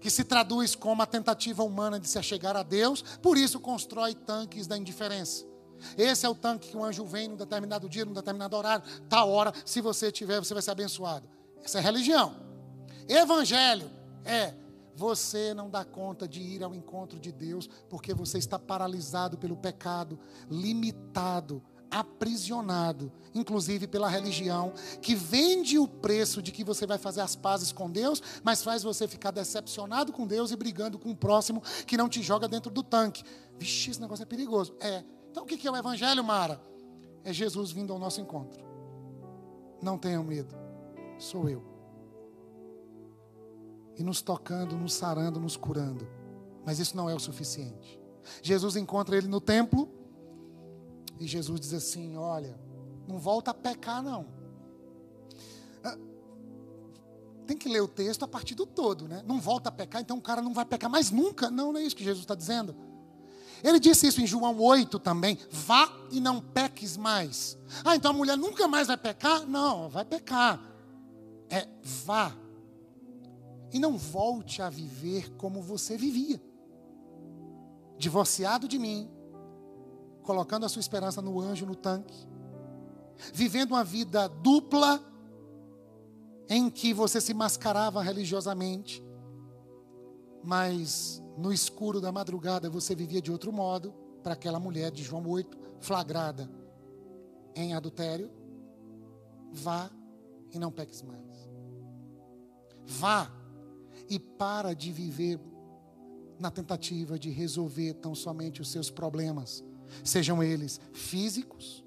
[0.00, 4.14] que se traduz como a tentativa humana de se achegar a Deus, por isso constrói
[4.14, 5.44] tanques da indiferença.
[5.96, 9.30] Esse é o tanque que o anjo vem num determinado dia, num determinado horário, tal
[9.30, 11.28] hora, se você tiver, você vai ser abençoado.
[11.64, 12.36] Essa é religião.
[13.08, 13.90] Evangelho
[14.24, 14.54] é
[14.98, 19.56] você não dá conta de ir ao encontro de Deus porque você está paralisado pelo
[19.56, 20.18] pecado,
[20.50, 27.36] limitado, aprisionado, inclusive pela religião, que vende o preço de que você vai fazer as
[27.36, 31.62] pazes com Deus, mas faz você ficar decepcionado com Deus e brigando com o próximo
[31.86, 33.22] que não te joga dentro do tanque.
[33.56, 34.74] Vixe, esse negócio é perigoso.
[34.80, 35.04] É.
[35.30, 36.60] Então o que é o Evangelho, Mara?
[37.22, 38.66] É Jesus vindo ao nosso encontro.
[39.80, 40.56] Não tenham medo,
[41.20, 41.67] sou eu
[43.98, 46.06] e nos tocando, nos sarando, nos curando.
[46.64, 47.98] Mas isso não é o suficiente.
[48.42, 49.88] Jesus encontra ele no templo
[51.18, 52.58] e Jesus diz assim: Olha,
[53.08, 54.26] não volta a pecar, não.
[55.82, 55.98] Ah,
[57.46, 59.22] tem que ler o texto a partir do todo, né?
[59.26, 61.50] Não volta a pecar, então o cara não vai pecar mais nunca.
[61.50, 62.76] Não, não é isso que Jesus está dizendo.
[63.64, 67.58] Ele disse isso em João 8 também: vá e não peques mais.
[67.84, 69.44] Ah, então a mulher nunca mais vai pecar?
[69.44, 70.60] Não, vai pecar.
[71.50, 71.66] É
[72.04, 72.32] vá
[73.72, 76.40] e não volte a viver como você vivia.
[77.96, 79.10] Divorciado de mim,
[80.22, 82.26] colocando a sua esperança no anjo no tanque,
[83.32, 85.02] vivendo uma vida dupla
[86.48, 89.04] em que você se mascarava religiosamente,
[90.42, 93.92] mas no escuro da madrugada você vivia de outro modo,
[94.22, 96.50] para aquela mulher de João 8, flagrada
[97.54, 98.30] em adultério,
[99.52, 99.90] vá
[100.52, 101.48] e não peques mais.
[102.84, 103.30] Vá
[104.08, 105.38] e para de viver
[106.38, 109.64] na tentativa de resolver tão somente os seus problemas,
[110.04, 111.84] sejam eles físicos,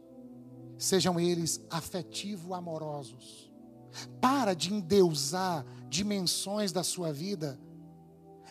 [0.78, 3.49] sejam eles afetivo-amorosos.
[4.19, 7.59] Para de endeusar dimensões da sua vida.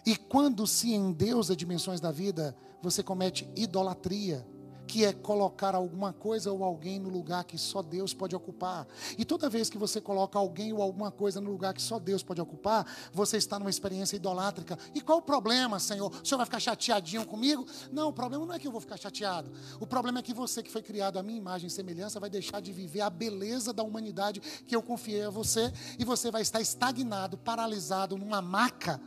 [0.04, 4.46] E quando se endeusa dimensões da vida, você comete idolatria
[4.91, 8.88] que é colocar alguma coisa ou alguém no lugar que só Deus pode ocupar.
[9.16, 12.24] E toda vez que você coloca alguém ou alguma coisa no lugar que só Deus
[12.24, 14.76] pode ocupar, você está numa experiência idolátrica.
[14.93, 16.11] E qual o problema, Senhor?
[16.11, 17.64] O Senhor vai ficar chateadinho comigo?
[17.93, 19.53] Não, o problema não é que eu vou ficar chateado.
[19.78, 22.61] O problema é que você, que foi criado à minha imagem e semelhança, vai deixar
[22.61, 26.61] de viver a beleza da humanidade que eu confiei a você, e você vai estar
[26.61, 29.01] estagnado, paralisado numa maca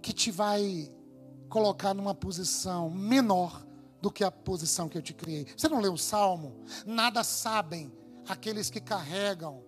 [0.00, 0.90] que te vai
[1.50, 3.65] colocar numa posição menor
[4.06, 5.44] do que a posição que eu te criei.
[5.56, 6.60] Você não leu o salmo?
[6.86, 7.92] Nada sabem
[8.28, 9.64] aqueles que carregam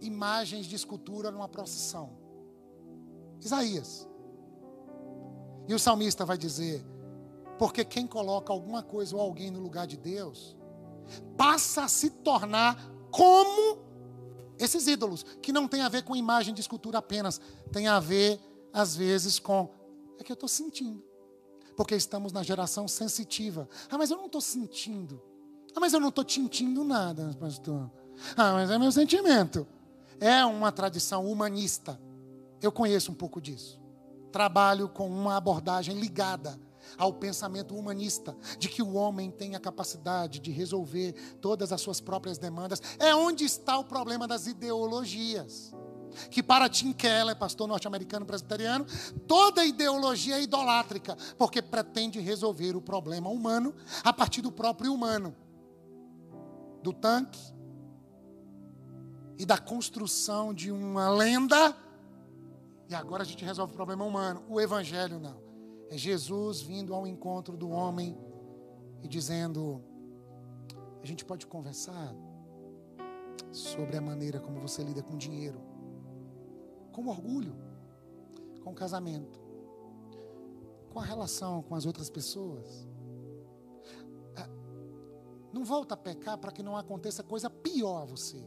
[0.00, 2.16] imagens de escultura numa procissão.
[3.38, 4.08] Isaías.
[5.68, 6.82] E o salmista vai dizer:
[7.58, 10.56] porque quem coloca alguma coisa ou alguém no lugar de Deus,
[11.36, 13.76] passa a se tornar como
[14.58, 17.38] esses ídolos, que não tem a ver com imagem de escultura apenas,
[17.70, 18.40] tem a ver,
[18.72, 19.68] às vezes, com.
[20.18, 21.11] É que eu estou sentindo.
[21.76, 23.68] Porque estamos na geração sensitiva.
[23.90, 25.22] Ah, mas eu não estou sentindo.
[25.74, 27.90] Ah, mas eu não estou tintindo nada, pastor.
[28.36, 29.66] Ah, mas é meu sentimento.
[30.20, 32.00] É uma tradição humanista.
[32.60, 33.80] Eu conheço um pouco disso.
[34.30, 36.58] Trabalho com uma abordagem ligada
[36.98, 42.00] ao pensamento humanista, de que o homem tem a capacidade de resolver todas as suas
[42.00, 42.82] próprias demandas.
[42.98, 45.72] É onde está o problema das ideologias.
[46.30, 48.86] Que para Tim Keller, pastor norte-americano presbiteriano,
[49.26, 55.34] toda ideologia é idolátrica, porque pretende resolver o problema humano a partir do próprio humano,
[56.82, 57.40] do tanque
[59.38, 61.76] e da construção de uma lenda.
[62.88, 64.44] E agora a gente resolve o problema humano.
[64.48, 65.40] O evangelho não.
[65.88, 68.16] É Jesus vindo ao encontro do homem
[69.02, 69.82] e dizendo:
[71.02, 72.14] a gente pode conversar
[73.50, 75.60] sobre a maneira como você lida com dinheiro,
[76.92, 77.56] com orgulho,
[78.62, 79.40] com casamento,
[80.90, 82.86] com a relação com as outras pessoas.
[84.36, 84.46] É,
[85.52, 88.44] não volta a pecar para que não aconteça coisa pior a você.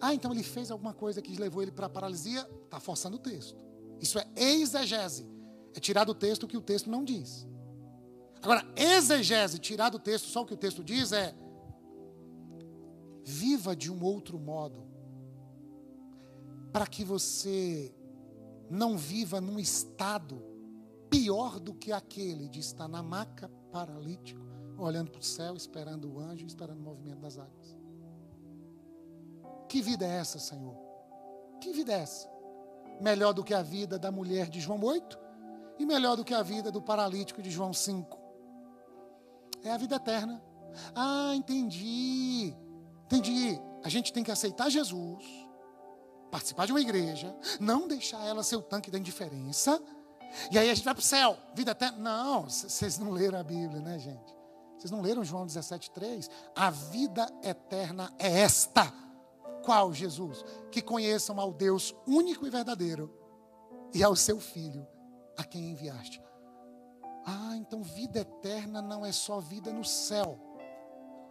[0.00, 3.20] Ah, então ele fez alguma coisa que levou ele para a paralisia, está forçando o
[3.20, 3.64] texto.
[4.00, 5.26] Isso é exegese.
[5.74, 7.46] É tirar do texto o que o texto não diz.
[8.42, 11.34] Agora, exegese, tirar do texto só o que o texto diz é
[13.24, 14.87] viva de um outro modo,
[16.72, 17.94] para que você
[18.70, 20.42] não viva num estado
[21.08, 24.40] pior do que aquele de estar na maca paralítico,
[24.78, 27.76] olhando para o céu, esperando o anjo, esperando o movimento das águas.
[29.68, 30.76] Que vida é essa, Senhor?
[31.60, 32.28] Que vida é essa?
[33.00, 35.18] Melhor do que a vida da mulher de João 8
[35.78, 38.18] e melhor do que a vida do paralítico de João 5.
[39.62, 40.42] É a vida eterna.
[40.94, 42.54] Ah, entendi.
[43.04, 43.60] Entendi.
[43.82, 45.24] A gente tem que aceitar Jesus,
[46.30, 49.80] participar de uma igreja, não deixar ela ser o tanque da indiferença.
[50.50, 51.98] E aí a gente vai para o céu, vida eterna.
[51.98, 54.36] Não, vocês não leram a Bíblia, né, gente?
[54.78, 56.28] Vocês não leram João 17,3?
[56.54, 58.92] A vida eterna é esta.
[59.64, 60.44] Qual, Jesus?
[60.70, 63.12] Que conheçam ao Deus único e verdadeiro
[63.92, 64.86] e ao seu Filho,
[65.36, 66.22] a quem enviaste.
[67.26, 70.38] Ah, então vida eterna não é só vida no céu.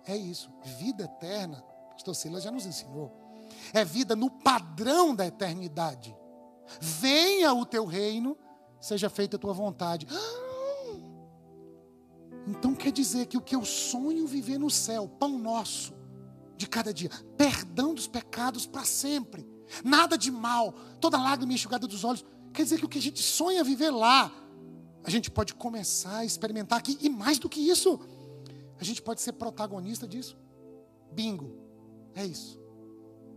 [0.06, 0.52] É isso.
[0.62, 3.27] Vida eterna, pastor Silas já nos ensinou.
[3.74, 6.16] É vida no padrão da eternidade.
[6.80, 8.38] Venha o teu reino,
[8.80, 10.08] seja feita a tua vontade.
[12.48, 15.94] Então quer dizer que o que eu sonho viver no céu, pão nosso,
[16.56, 19.48] de cada dia, perdão dos pecados para sempre,
[19.84, 23.22] nada de mal, toda lágrima enxugada dos olhos, quer dizer que o que a gente
[23.22, 24.32] sonha viver lá,
[25.04, 28.00] a gente pode começar a experimentar aqui, e mais do que isso,
[28.80, 30.38] a gente pode ser protagonista disso.
[31.12, 31.56] Bingo.
[32.16, 32.60] É isso.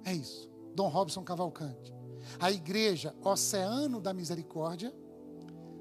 [0.04, 0.48] É isso.
[0.74, 1.92] Dom Robson Cavalcante.
[2.38, 4.94] A igreja Oceano da Misericórdia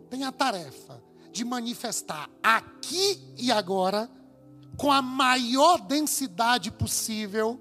[0.10, 1.02] tem a tarefa
[1.32, 4.10] de manifestar aqui e agora,
[4.78, 7.60] com a maior densidade possível,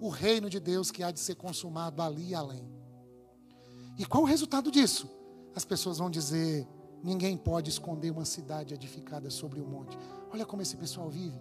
[0.00, 2.70] o reino de Deus que há de ser consumado ali e além.
[3.98, 5.10] E qual o resultado disso?
[5.54, 6.66] As pessoas vão dizer:
[7.02, 9.98] ninguém pode esconder uma cidade edificada sobre o um monte.
[10.32, 11.38] Olha como esse pessoal vive.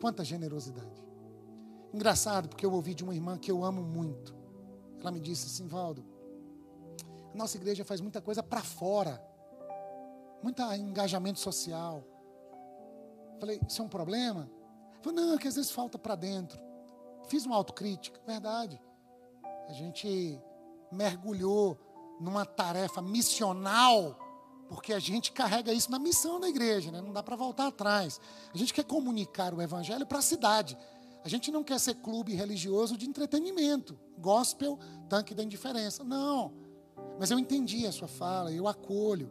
[0.00, 1.07] Quanta generosidade.
[1.92, 4.34] Engraçado, porque eu ouvi de uma irmã que eu amo muito.
[5.00, 6.04] Ela me disse assim, Valdo,
[7.32, 9.22] a nossa igreja faz muita coisa para fora.
[10.42, 12.04] Muito engajamento social.
[13.40, 14.50] Falei, isso é um problema?
[15.02, 16.60] Falei, não, é que às vezes falta para dentro.
[17.28, 18.80] Fiz uma autocrítica, verdade.
[19.68, 20.40] A gente
[20.90, 21.78] mergulhou
[22.20, 24.18] numa tarefa missional
[24.68, 27.00] porque a gente carrega isso na missão da igreja, né?
[27.00, 28.20] não dá para voltar atrás.
[28.52, 30.76] A gente quer comunicar o evangelho para a cidade.
[31.24, 36.04] A gente não quer ser clube religioso de entretenimento, gospel, tanque da indiferença.
[36.04, 36.52] Não.
[37.18, 39.30] Mas eu entendi a sua fala, eu acolho.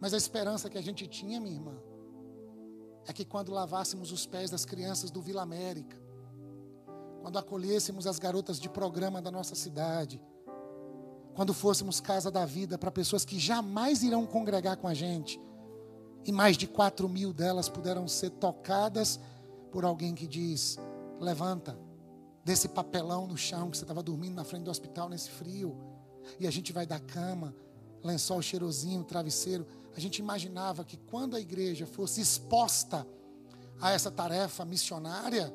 [0.00, 1.76] Mas a esperança que a gente tinha, minha irmã,
[3.06, 5.96] é que quando lavássemos os pés das crianças do Vila América,
[7.22, 10.20] quando acolhêssemos as garotas de programa da nossa cidade,
[11.34, 15.40] quando fôssemos casa da vida para pessoas que jamais irão congregar com a gente.
[16.24, 19.20] E mais de quatro mil delas puderam ser tocadas
[19.74, 20.78] por alguém que diz:
[21.18, 21.76] levanta
[22.44, 25.76] desse papelão no chão que você estava dormindo na frente do hospital nesse frio.
[26.38, 27.52] E a gente vai dar cama,
[28.02, 29.66] lençol cheirosinho, travesseiro.
[29.96, 33.04] A gente imaginava que quando a igreja fosse exposta
[33.80, 35.52] a essa tarefa missionária,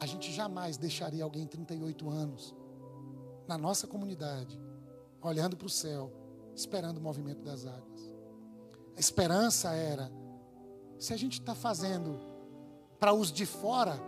[0.00, 2.54] a gente jamais deixaria alguém 38 anos
[3.46, 4.58] na nossa comunidade,
[5.20, 6.10] olhando para o céu,
[6.54, 8.14] esperando o movimento das águas.
[8.96, 10.10] A esperança era:
[10.98, 12.27] se a gente está fazendo
[12.98, 14.00] para os de fora,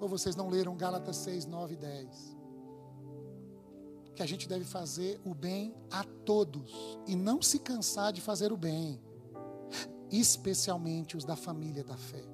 [0.00, 2.36] ou vocês não leram Gálatas 6, 9 e 10?
[4.14, 6.72] Que a gente deve fazer o bem a todos
[7.06, 9.00] e não se cansar de fazer o bem,
[10.10, 12.24] especialmente os da família da fé.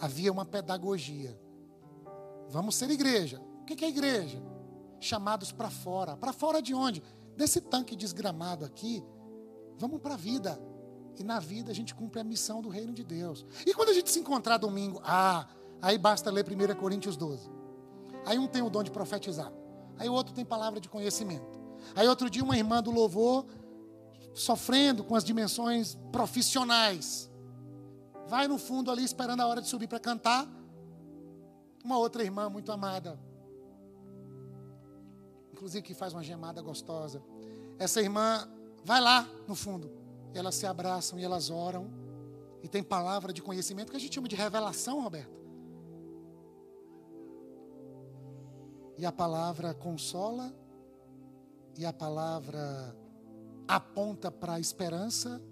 [0.00, 1.38] Havia uma pedagogia.
[2.48, 3.40] Vamos ser igreja.
[3.60, 4.42] O que é igreja?
[5.04, 6.16] chamados para fora.
[6.16, 7.02] Para fora de onde?
[7.36, 9.04] Desse tanque desgramado aqui.
[9.78, 10.58] Vamos para a vida.
[11.18, 13.44] E na vida a gente cumpre a missão do reino de Deus.
[13.64, 15.46] E quando a gente se encontrar domingo, ah,
[15.80, 17.50] aí basta ler 1 Coríntios 12.
[18.26, 19.52] Aí um tem o dom de profetizar.
[19.98, 21.60] Aí o outro tem palavra de conhecimento.
[21.94, 23.46] Aí outro dia uma irmã do louvor
[24.32, 27.30] sofrendo com as dimensões profissionais.
[28.26, 30.48] Vai no fundo ali esperando a hora de subir para cantar.
[31.84, 33.18] Uma outra irmã muito amada.
[35.52, 37.22] Inclusive que faz uma gemada gostosa.
[37.78, 38.48] Essa irmã
[38.84, 40.03] vai lá no fundo.
[40.34, 41.90] Elas se abraçam e elas oram.
[42.62, 45.44] E tem palavra de conhecimento que a gente chama de revelação, Roberto.
[48.96, 50.54] E a palavra consola,
[51.76, 52.96] e a palavra
[53.66, 55.42] aponta para a esperança,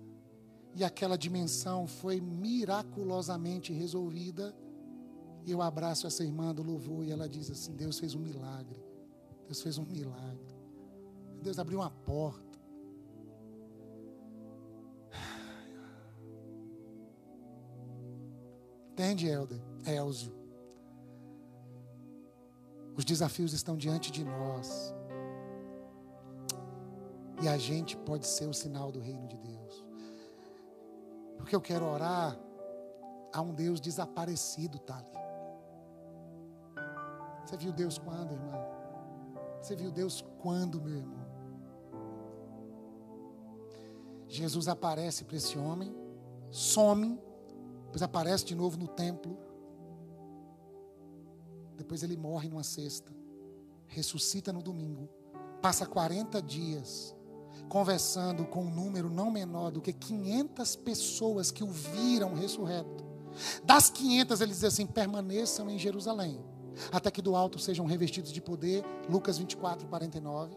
[0.74, 4.54] e aquela dimensão foi miraculosamente resolvida.
[5.44, 8.82] E eu abraço essa irmã do louvor e ela diz assim: Deus fez um milagre.
[9.44, 10.56] Deus fez um milagre.
[11.42, 12.51] Deus abriu uma porta.
[18.92, 19.60] Entende, Helder?
[19.86, 20.32] Elzio.
[22.94, 24.94] Os desafios estão diante de nós.
[27.42, 29.84] E a gente pode ser o sinal do reino de Deus.
[31.38, 32.38] Porque eu quero orar
[33.32, 35.06] a um Deus desaparecido, Tali.
[37.44, 38.62] Você viu Deus quando, irmão?
[39.60, 41.32] Você viu Deus quando, meu irmão?
[44.28, 45.94] Jesus aparece para esse homem,
[46.50, 47.18] some,
[47.92, 49.36] depois aparece de novo no templo.
[51.76, 53.12] Depois ele morre numa sexta,
[53.86, 55.10] ressuscita no domingo,
[55.60, 57.14] passa 40 dias
[57.68, 63.04] conversando com um número não menor do que 500 pessoas que o viram ressurreto.
[63.62, 66.40] Das 500 ele diz assim: permaneçam em Jerusalém,
[66.90, 68.82] até que do alto sejam revestidos de poder.
[69.06, 70.56] Lucas 24, 49.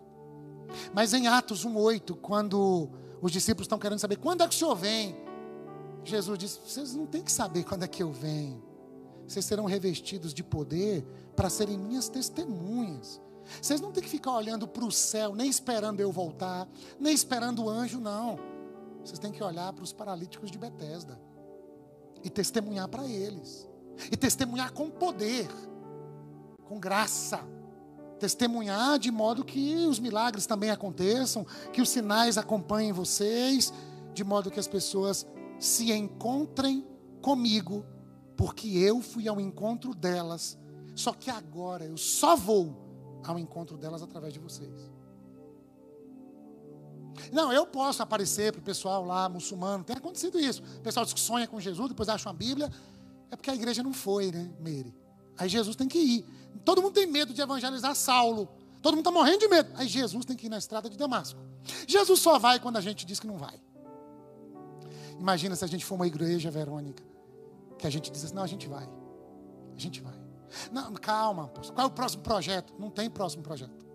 [0.94, 2.90] Mas em Atos 1,8, quando
[3.22, 5.25] os discípulos estão querendo saber quando é que o Senhor vem,
[6.10, 8.64] Jesus diz: vocês não têm que saber quando é que eu venho.
[9.28, 11.04] Vocês serão revestidos de poder
[11.36, 13.20] para serem minhas testemunhas.
[13.62, 16.68] Vocês não têm que ficar olhando para o céu, nem esperando eu voltar,
[17.00, 18.40] nem esperando o anjo, não.
[19.04, 21.20] Vocês têm que olhar para os paralíticos de Betesda
[22.24, 23.70] e testemunhar para eles.
[24.12, 25.48] E testemunhar com poder,
[26.64, 27.40] com graça.
[28.20, 33.72] Testemunhar de modo que os milagres também aconteçam, que os sinais acompanhem vocês,
[34.14, 35.26] de modo que as pessoas
[35.60, 36.86] se encontrem
[37.22, 37.86] comigo
[38.36, 40.58] porque eu fui ao encontro delas.
[40.96, 44.90] Só que agora eu só vou ao encontro delas através de vocês.
[47.32, 50.62] Não, eu posso aparecer para o pessoal lá, muçulmano, tem acontecido isso.
[50.78, 52.70] O pessoal diz que sonha com Jesus, depois acha uma Bíblia.
[53.32, 54.94] É porque a igreja não foi, né, Meire?
[55.38, 56.26] Aí Jesus tem que ir.
[56.64, 58.50] Todo mundo tem medo de evangelizar Saulo.
[58.82, 59.72] Todo mundo está morrendo de medo.
[59.76, 61.40] Aí Jesus tem que ir na estrada de Damasco.
[61.88, 63.60] Jesus só vai quando a gente diz que não vai.
[65.20, 67.04] Imagina se a gente for uma igreja, Verônica,
[67.78, 68.88] que a gente diz assim, não, a gente vai.
[69.76, 70.26] A gente vai.
[70.72, 72.74] Não, calma, qual é o próximo projeto?
[72.80, 73.86] Não tem próximo projeto.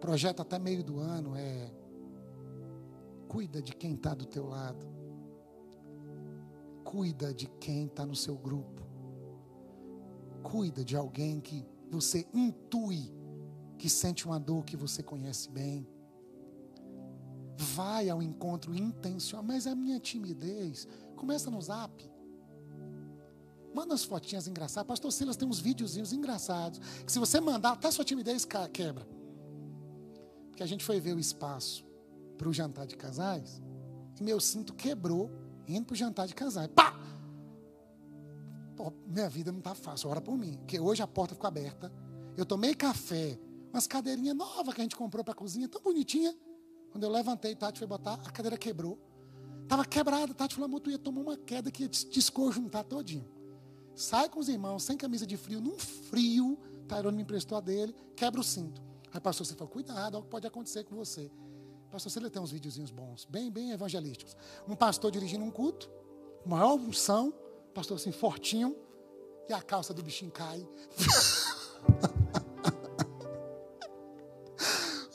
[0.00, 1.70] Projeto até meio do ano é
[3.28, 4.86] cuida de quem está do teu lado.
[6.84, 8.82] Cuida de quem está no seu grupo.
[10.42, 13.12] Cuida de alguém que você intui
[13.78, 15.86] que sente uma dor que você conhece bem.
[17.58, 20.86] Vai ao encontro intencional, mas é a minha timidez.
[21.16, 22.10] Começa no zap.
[23.74, 24.86] Manda as fotinhas engraçadas.
[24.86, 26.78] Pastor Silas tem uns videozinhos engraçados.
[27.04, 29.06] Que se você mandar, até sua timidez quebra.
[30.48, 31.84] Porque a gente foi ver o espaço
[32.38, 33.62] para o jantar de casais.
[34.18, 35.30] E meu cinto quebrou
[35.68, 36.68] indo para o jantar de casais.
[36.68, 36.98] Pá!
[38.74, 40.08] Pô, minha vida não está fácil.
[40.08, 40.56] Ora por mim.
[40.58, 41.92] Porque hoje a porta ficou aberta.
[42.36, 43.38] Eu tomei café.
[43.72, 45.68] Umas cadeirinhas novas que a gente comprou para a cozinha.
[45.68, 46.34] Tão bonitinha.
[46.90, 48.98] Quando eu levantei, Tati foi botar, a cadeira quebrou.
[49.62, 50.32] Estava quebrada.
[50.32, 53.26] Tati falou, amor, tu ia tomar uma queda que ia desconjuntar todinho.
[53.94, 56.58] Sai com os irmãos, sem camisa de frio, num frio.
[56.86, 58.80] Tairone me emprestou a dele, quebra o cinto.
[59.12, 61.30] Aí pastor, você fala, cuidado, algo pode acontecer com você.
[61.90, 64.36] Pastor, você tem uns videozinhos bons, bem, bem evangelísticos.
[64.68, 65.90] Um pastor dirigindo um culto,
[66.44, 67.32] maior unção,
[67.72, 68.76] pastor assim, fortinho,
[69.48, 70.66] e a calça do bichinho cai.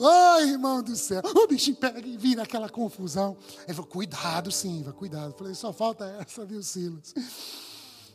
[0.03, 1.21] Ai, irmão do céu.
[1.23, 3.37] O bichinho pega e vira aquela confusão.
[3.65, 5.31] Ele falou, cuidado, sim, cuidado.
[5.31, 7.13] Eu falei, só falta essa, viu, Silas?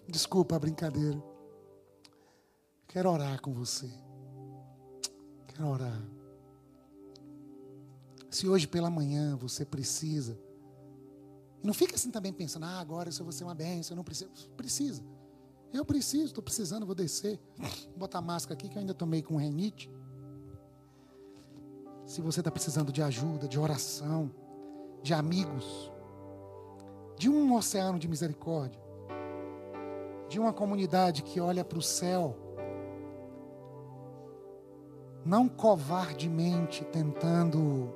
[0.08, 1.22] Desculpa a brincadeira.
[2.88, 3.90] Quero orar com você.
[5.48, 6.02] Quero orar.
[8.30, 10.38] Se hoje pela manhã você precisa,
[11.62, 14.04] não fica assim também pensando, ah, agora se eu vou ser uma benção, eu não
[14.04, 14.30] preciso.
[14.56, 15.02] Precisa.
[15.72, 17.40] Eu preciso, estou precisando, vou descer.
[17.58, 19.90] Vou botar a máscara aqui que eu ainda tomei com renite.
[22.06, 24.30] Se você está precisando de ajuda, de oração,
[25.02, 25.92] de amigos,
[27.18, 28.80] de um oceano de misericórdia,
[30.28, 32.36] de uma comunidade que olha para o céu
[35.24, 37.92] não covardemente tentando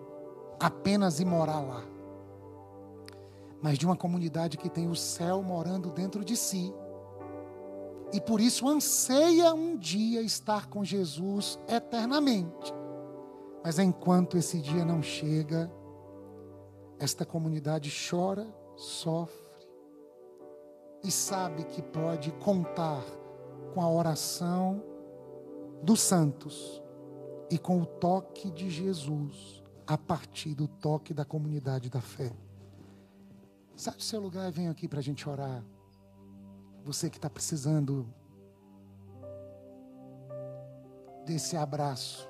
[0.58, 1.84] apenas ir morar lá,
[3.62, 6.74] mas de uma comunidade que tem o céu morando dentro de si.
[8.12, 12.79] E por isso anseia um dia estar com Jesus eternamente.
[13.62, 15.70] Mas enquanto esse dia não chega,
[16.98, 18.46] esta comunidade chora,
[18.76, 19.50] sofre
[21.02, 23.02] e sabe que pode contar
[23.72, 24.82] com a oração
[25.82, 26.82] dos santos
[27.50, 32.32] e com o toque de Jesus a partir do toque da comunidade da fé.
[33.74, 35.64] Sai do seu lugar e vem aqui para a gente orar.
[36.84, 38.06] Você que está precisando
[41.26, 42.29] desse abraço.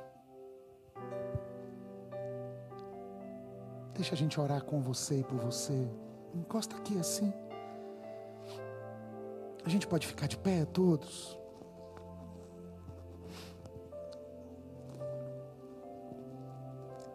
[4.00, 5.86] Deixa a gente orar com você e por você.
[6.34, 7.30] Encosta aqui assim.
[9.62, 11.38] A gente pode ficar de pé todos.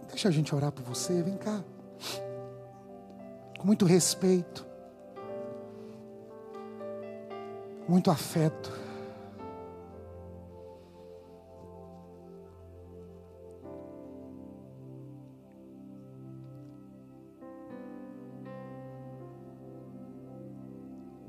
[0.10, 1.64] Deixa a gente orar por você, vem cá.
[3.58, 4.64] Com muito respeito,
[7.90, 8.72] muito afeto.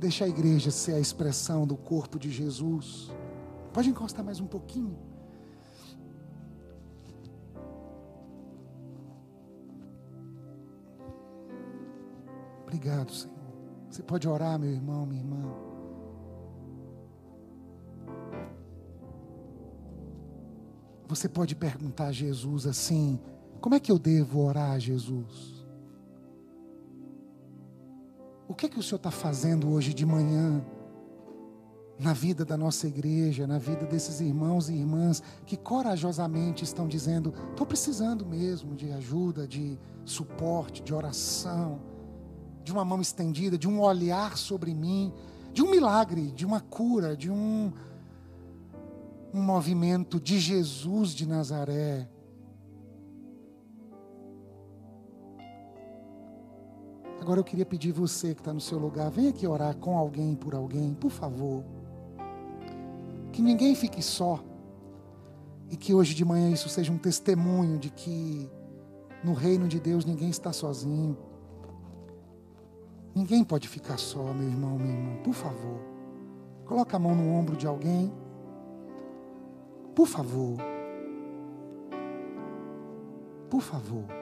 [0.07, 3.11] Deixa a igreja ser a expressão do corpo de Jesus.
[3.73, 4.97] Pode encostar mais um pouquinho.
[12.63, 13.35] Obrigado, Senhor.
[13.91, 15.53] Você pode orar, meu irmão, minha irmã.
[21.09, 23.19] Você pode perguntar a Jesus assim:
[23.61, 25.56] como é que eu devo orar a Jesus?
[28.57, 30.65] Que, que o Senhor está fazendo hoje de manhã
[31.99, 37.35] na vida da nossa igreja, na vida desses irmãos e irmãs que corajosamente estão dizendo:
[37.51, 41.81] estou precisando mesmo de ajuda, de suporte, de oração,
[42.65, 45.13] de uma mão estendida, de um olhar sobre mim,
[45.53, 47.73] de um milagre, de uma cura, de um,
[49.35, 52.09] um movimento de Jesus de Nazaré
[57.27, 60.37] Agora eu queria pedir você que está no seu lugar, venha aqui orar com alguém
[60.37, 61.64] por alguém, por favor.
[63.33, 64.39] Que ninguém fique só.
[65.68, 68.49] E que hoje de manhã isso seja um testemunho de que
[69.24, 71.18] no reino de Deus ninguém está sozinho.
[73.12, 75.16] Ninguém pode ficar só, meu irmão, minha irmã.
[75.24, 75.81] Por favor.
[76.64, 78.14] Coloca a mão no ombro de alguém.
[79.97, 80.59] Por favor.
[83.51, 84.16] Por favor.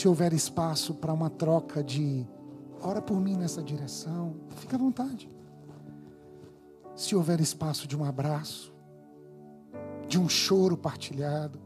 [0.00, 2.26] Se houver espaço para uma troca de
[2.80, 5.30] ora por mim nessa direção, fica à vontade.
[6.96, 8.72] Se houver espaço de um abraço,
[10.08, 11.60] de um choro partilhado,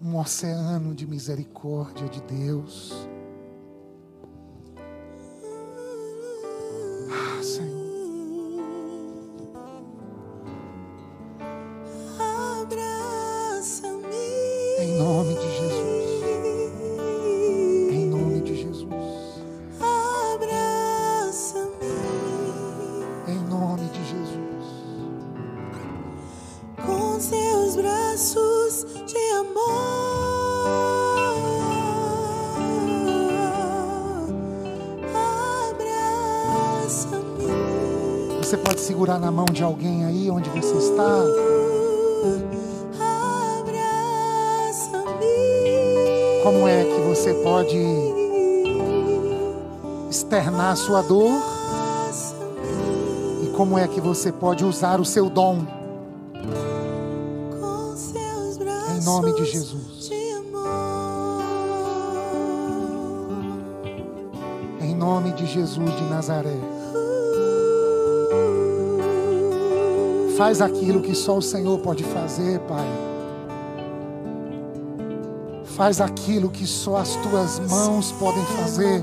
[0.00, 3.06] um oceano de misericórdia de Deus.
[39.56, 41.24] De alguém aí onde você está.
[46.42, 47.78] Como é que você pode
[50.10, 51.30] externar a sua dor?
[53.44, 55.64] E como é que você pode usar o seu dom?
[58.94, 60.10] Em nome de Jesus.
[64.82, 66.75] Em nome de Jesus de Nazaré.
[70.36, 72.86] Faz aquilo que só o Senhor pode fazer, Pai.
[75.64, 79.02] Faz aquilo que só as tuas mãos podem fazer.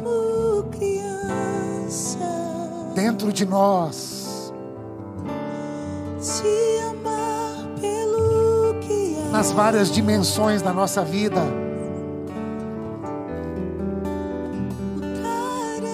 [2.93, 4.53] Dentro de nós.
[9.31, 11.41] Nas várias dimensões da nossa vida.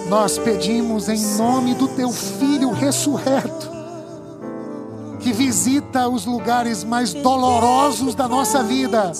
[0.09, 3.78] Nós pedimos em nome do teu Filho ressurreto
[5.59, 9.11] visita os lugares mais dolorosos da nossa vida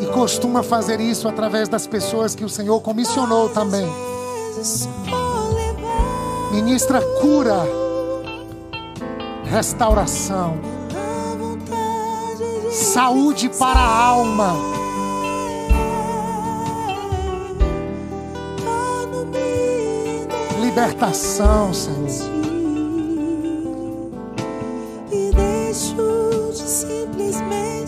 [0.00, 3.84] e costuma fazer isso através das pessoas que o Senhor comissionou também.
[6.52, 7.66] Ministra cura,
[9.42, 10.54] restauração,
[12.70, 14.54] saúde para a alma.
[20.60, 22.31] Libertação, Senhor.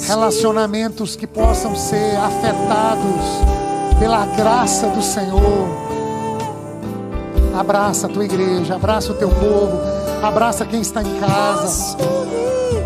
[0.07, 3.25] Relacionamentos que possam ser afetados
[3.99, 5.69] pela graça do Senhor.
[7.59, 9.81] Abraça a tua igreja, abraça o teu povo,
[10.23, 11.97] abraça quem está em casa.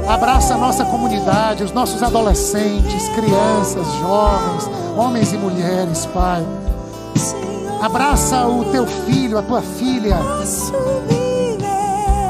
[0.08, 6.46] Abraça a nossa comunidade, os nossos adolescentes, crianças, jovens, homens e mulheres, Pai.
[7.82, 10.16] Abraça o teu filho, a tua filha.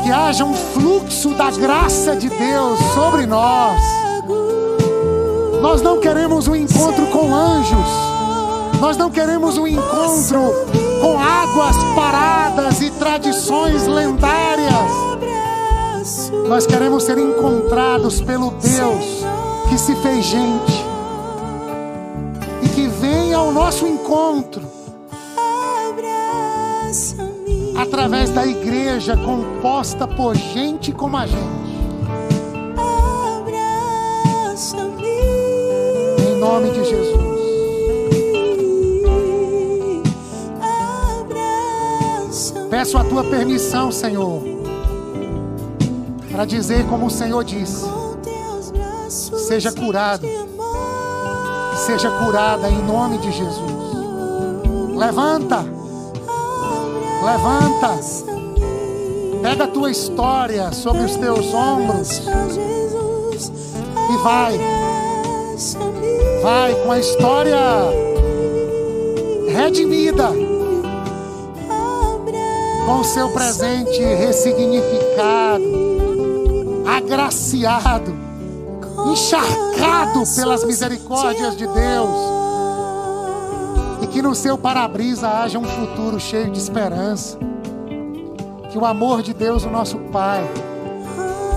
[0.02, 4.07] Que haja um fluxo da graça de Deus sobre nós.
[5.60, 7.88] Nós não queremos um encontro com anjos.
[8.80, 10.52] Nós não queremos um encontro
[11.00, 15.08] com águas paradas e tradições lendárias.
[16.48, 19.24] Nós queremos ser encontrados pelo Deus
[19.68, 20.84] que se fez gente
[22.62, 24.62] e que vem ao nosso encontro
[27.76, 31.67] através da igreja composta por gente como a gente.
[42.88, 44.42] Peço a tua permissão, Senhor
[46.32, 47.84] para dizer como o Senhor disse:
[49.10, 50.26] seja curado,
[51.84, 53.60] seja curada em nome de Jesus.
[54.96, 55.66] Levanta,
[57.22, 58.00] levanta,
[59.42, 62.22] pega a tua história sobre os teus ombros
[64.10, 64.58] e vai,
[66.42, 67.58] vai com a história
[69.46, 70.47] redimida
[72.88, 75.62] com o seu presente ressignificado
[76.86, 78.16] agraciado,
[79.12, 82.18] encharcado pelas misericórdias de Deus.
[84.00, 87.38] E que no seu para-brisa haja um futuro cheio de esperança.
[88.70, 90.42] Que o amor de Deus, o nosso Pai,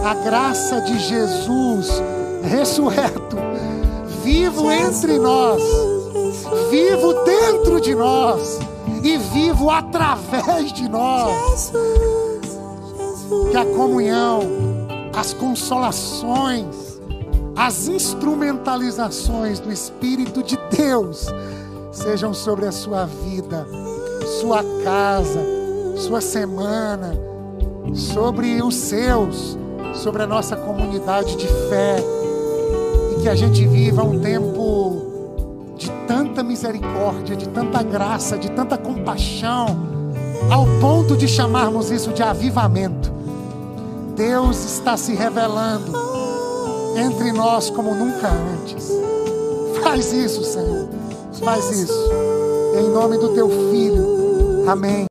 [0.04, 1.88] a graça de Jesus
[2.44, 3.38] ressurreto,
[4.22, 5.64] vivo entre nós,
[6.70, 8.60] vivo dentro de nós
[9.32, 11.72] vivo através de nós.
[13.50, 14.62] Que a comunhão
[15.16, 17.00] as consolações,
[17.56, 21.28] as instrumentalizações do Espírito de Deus
[21.92, 23.68] sejam sobre a sua vida,
[24.40, 25.42] sua casa,
[25.98, 27.14] sua semana,
[27.94, 29.58] sobre os seus,
[29.94, 31.98] sobre a nossa comunidade de fé.
[33.12, 35.11] E que a gente viva um tempo
[36.32, 39.66] tanta misericórdia, de tanta graça, de tanta compaixão,
[40.50, 43.12] ao ponto de chamarmos isso de avivamento
[44.16, 45.92] Deus está se revelando
[46.96, 48.92] entre nós como nunca antes.
[49.82, 50.90] Faz isso, Senhor.
[51.44, 52.12] Faz isso.
[52.80, 54.70] Em nome do teu filho.
[54.70, 55.11] Amém.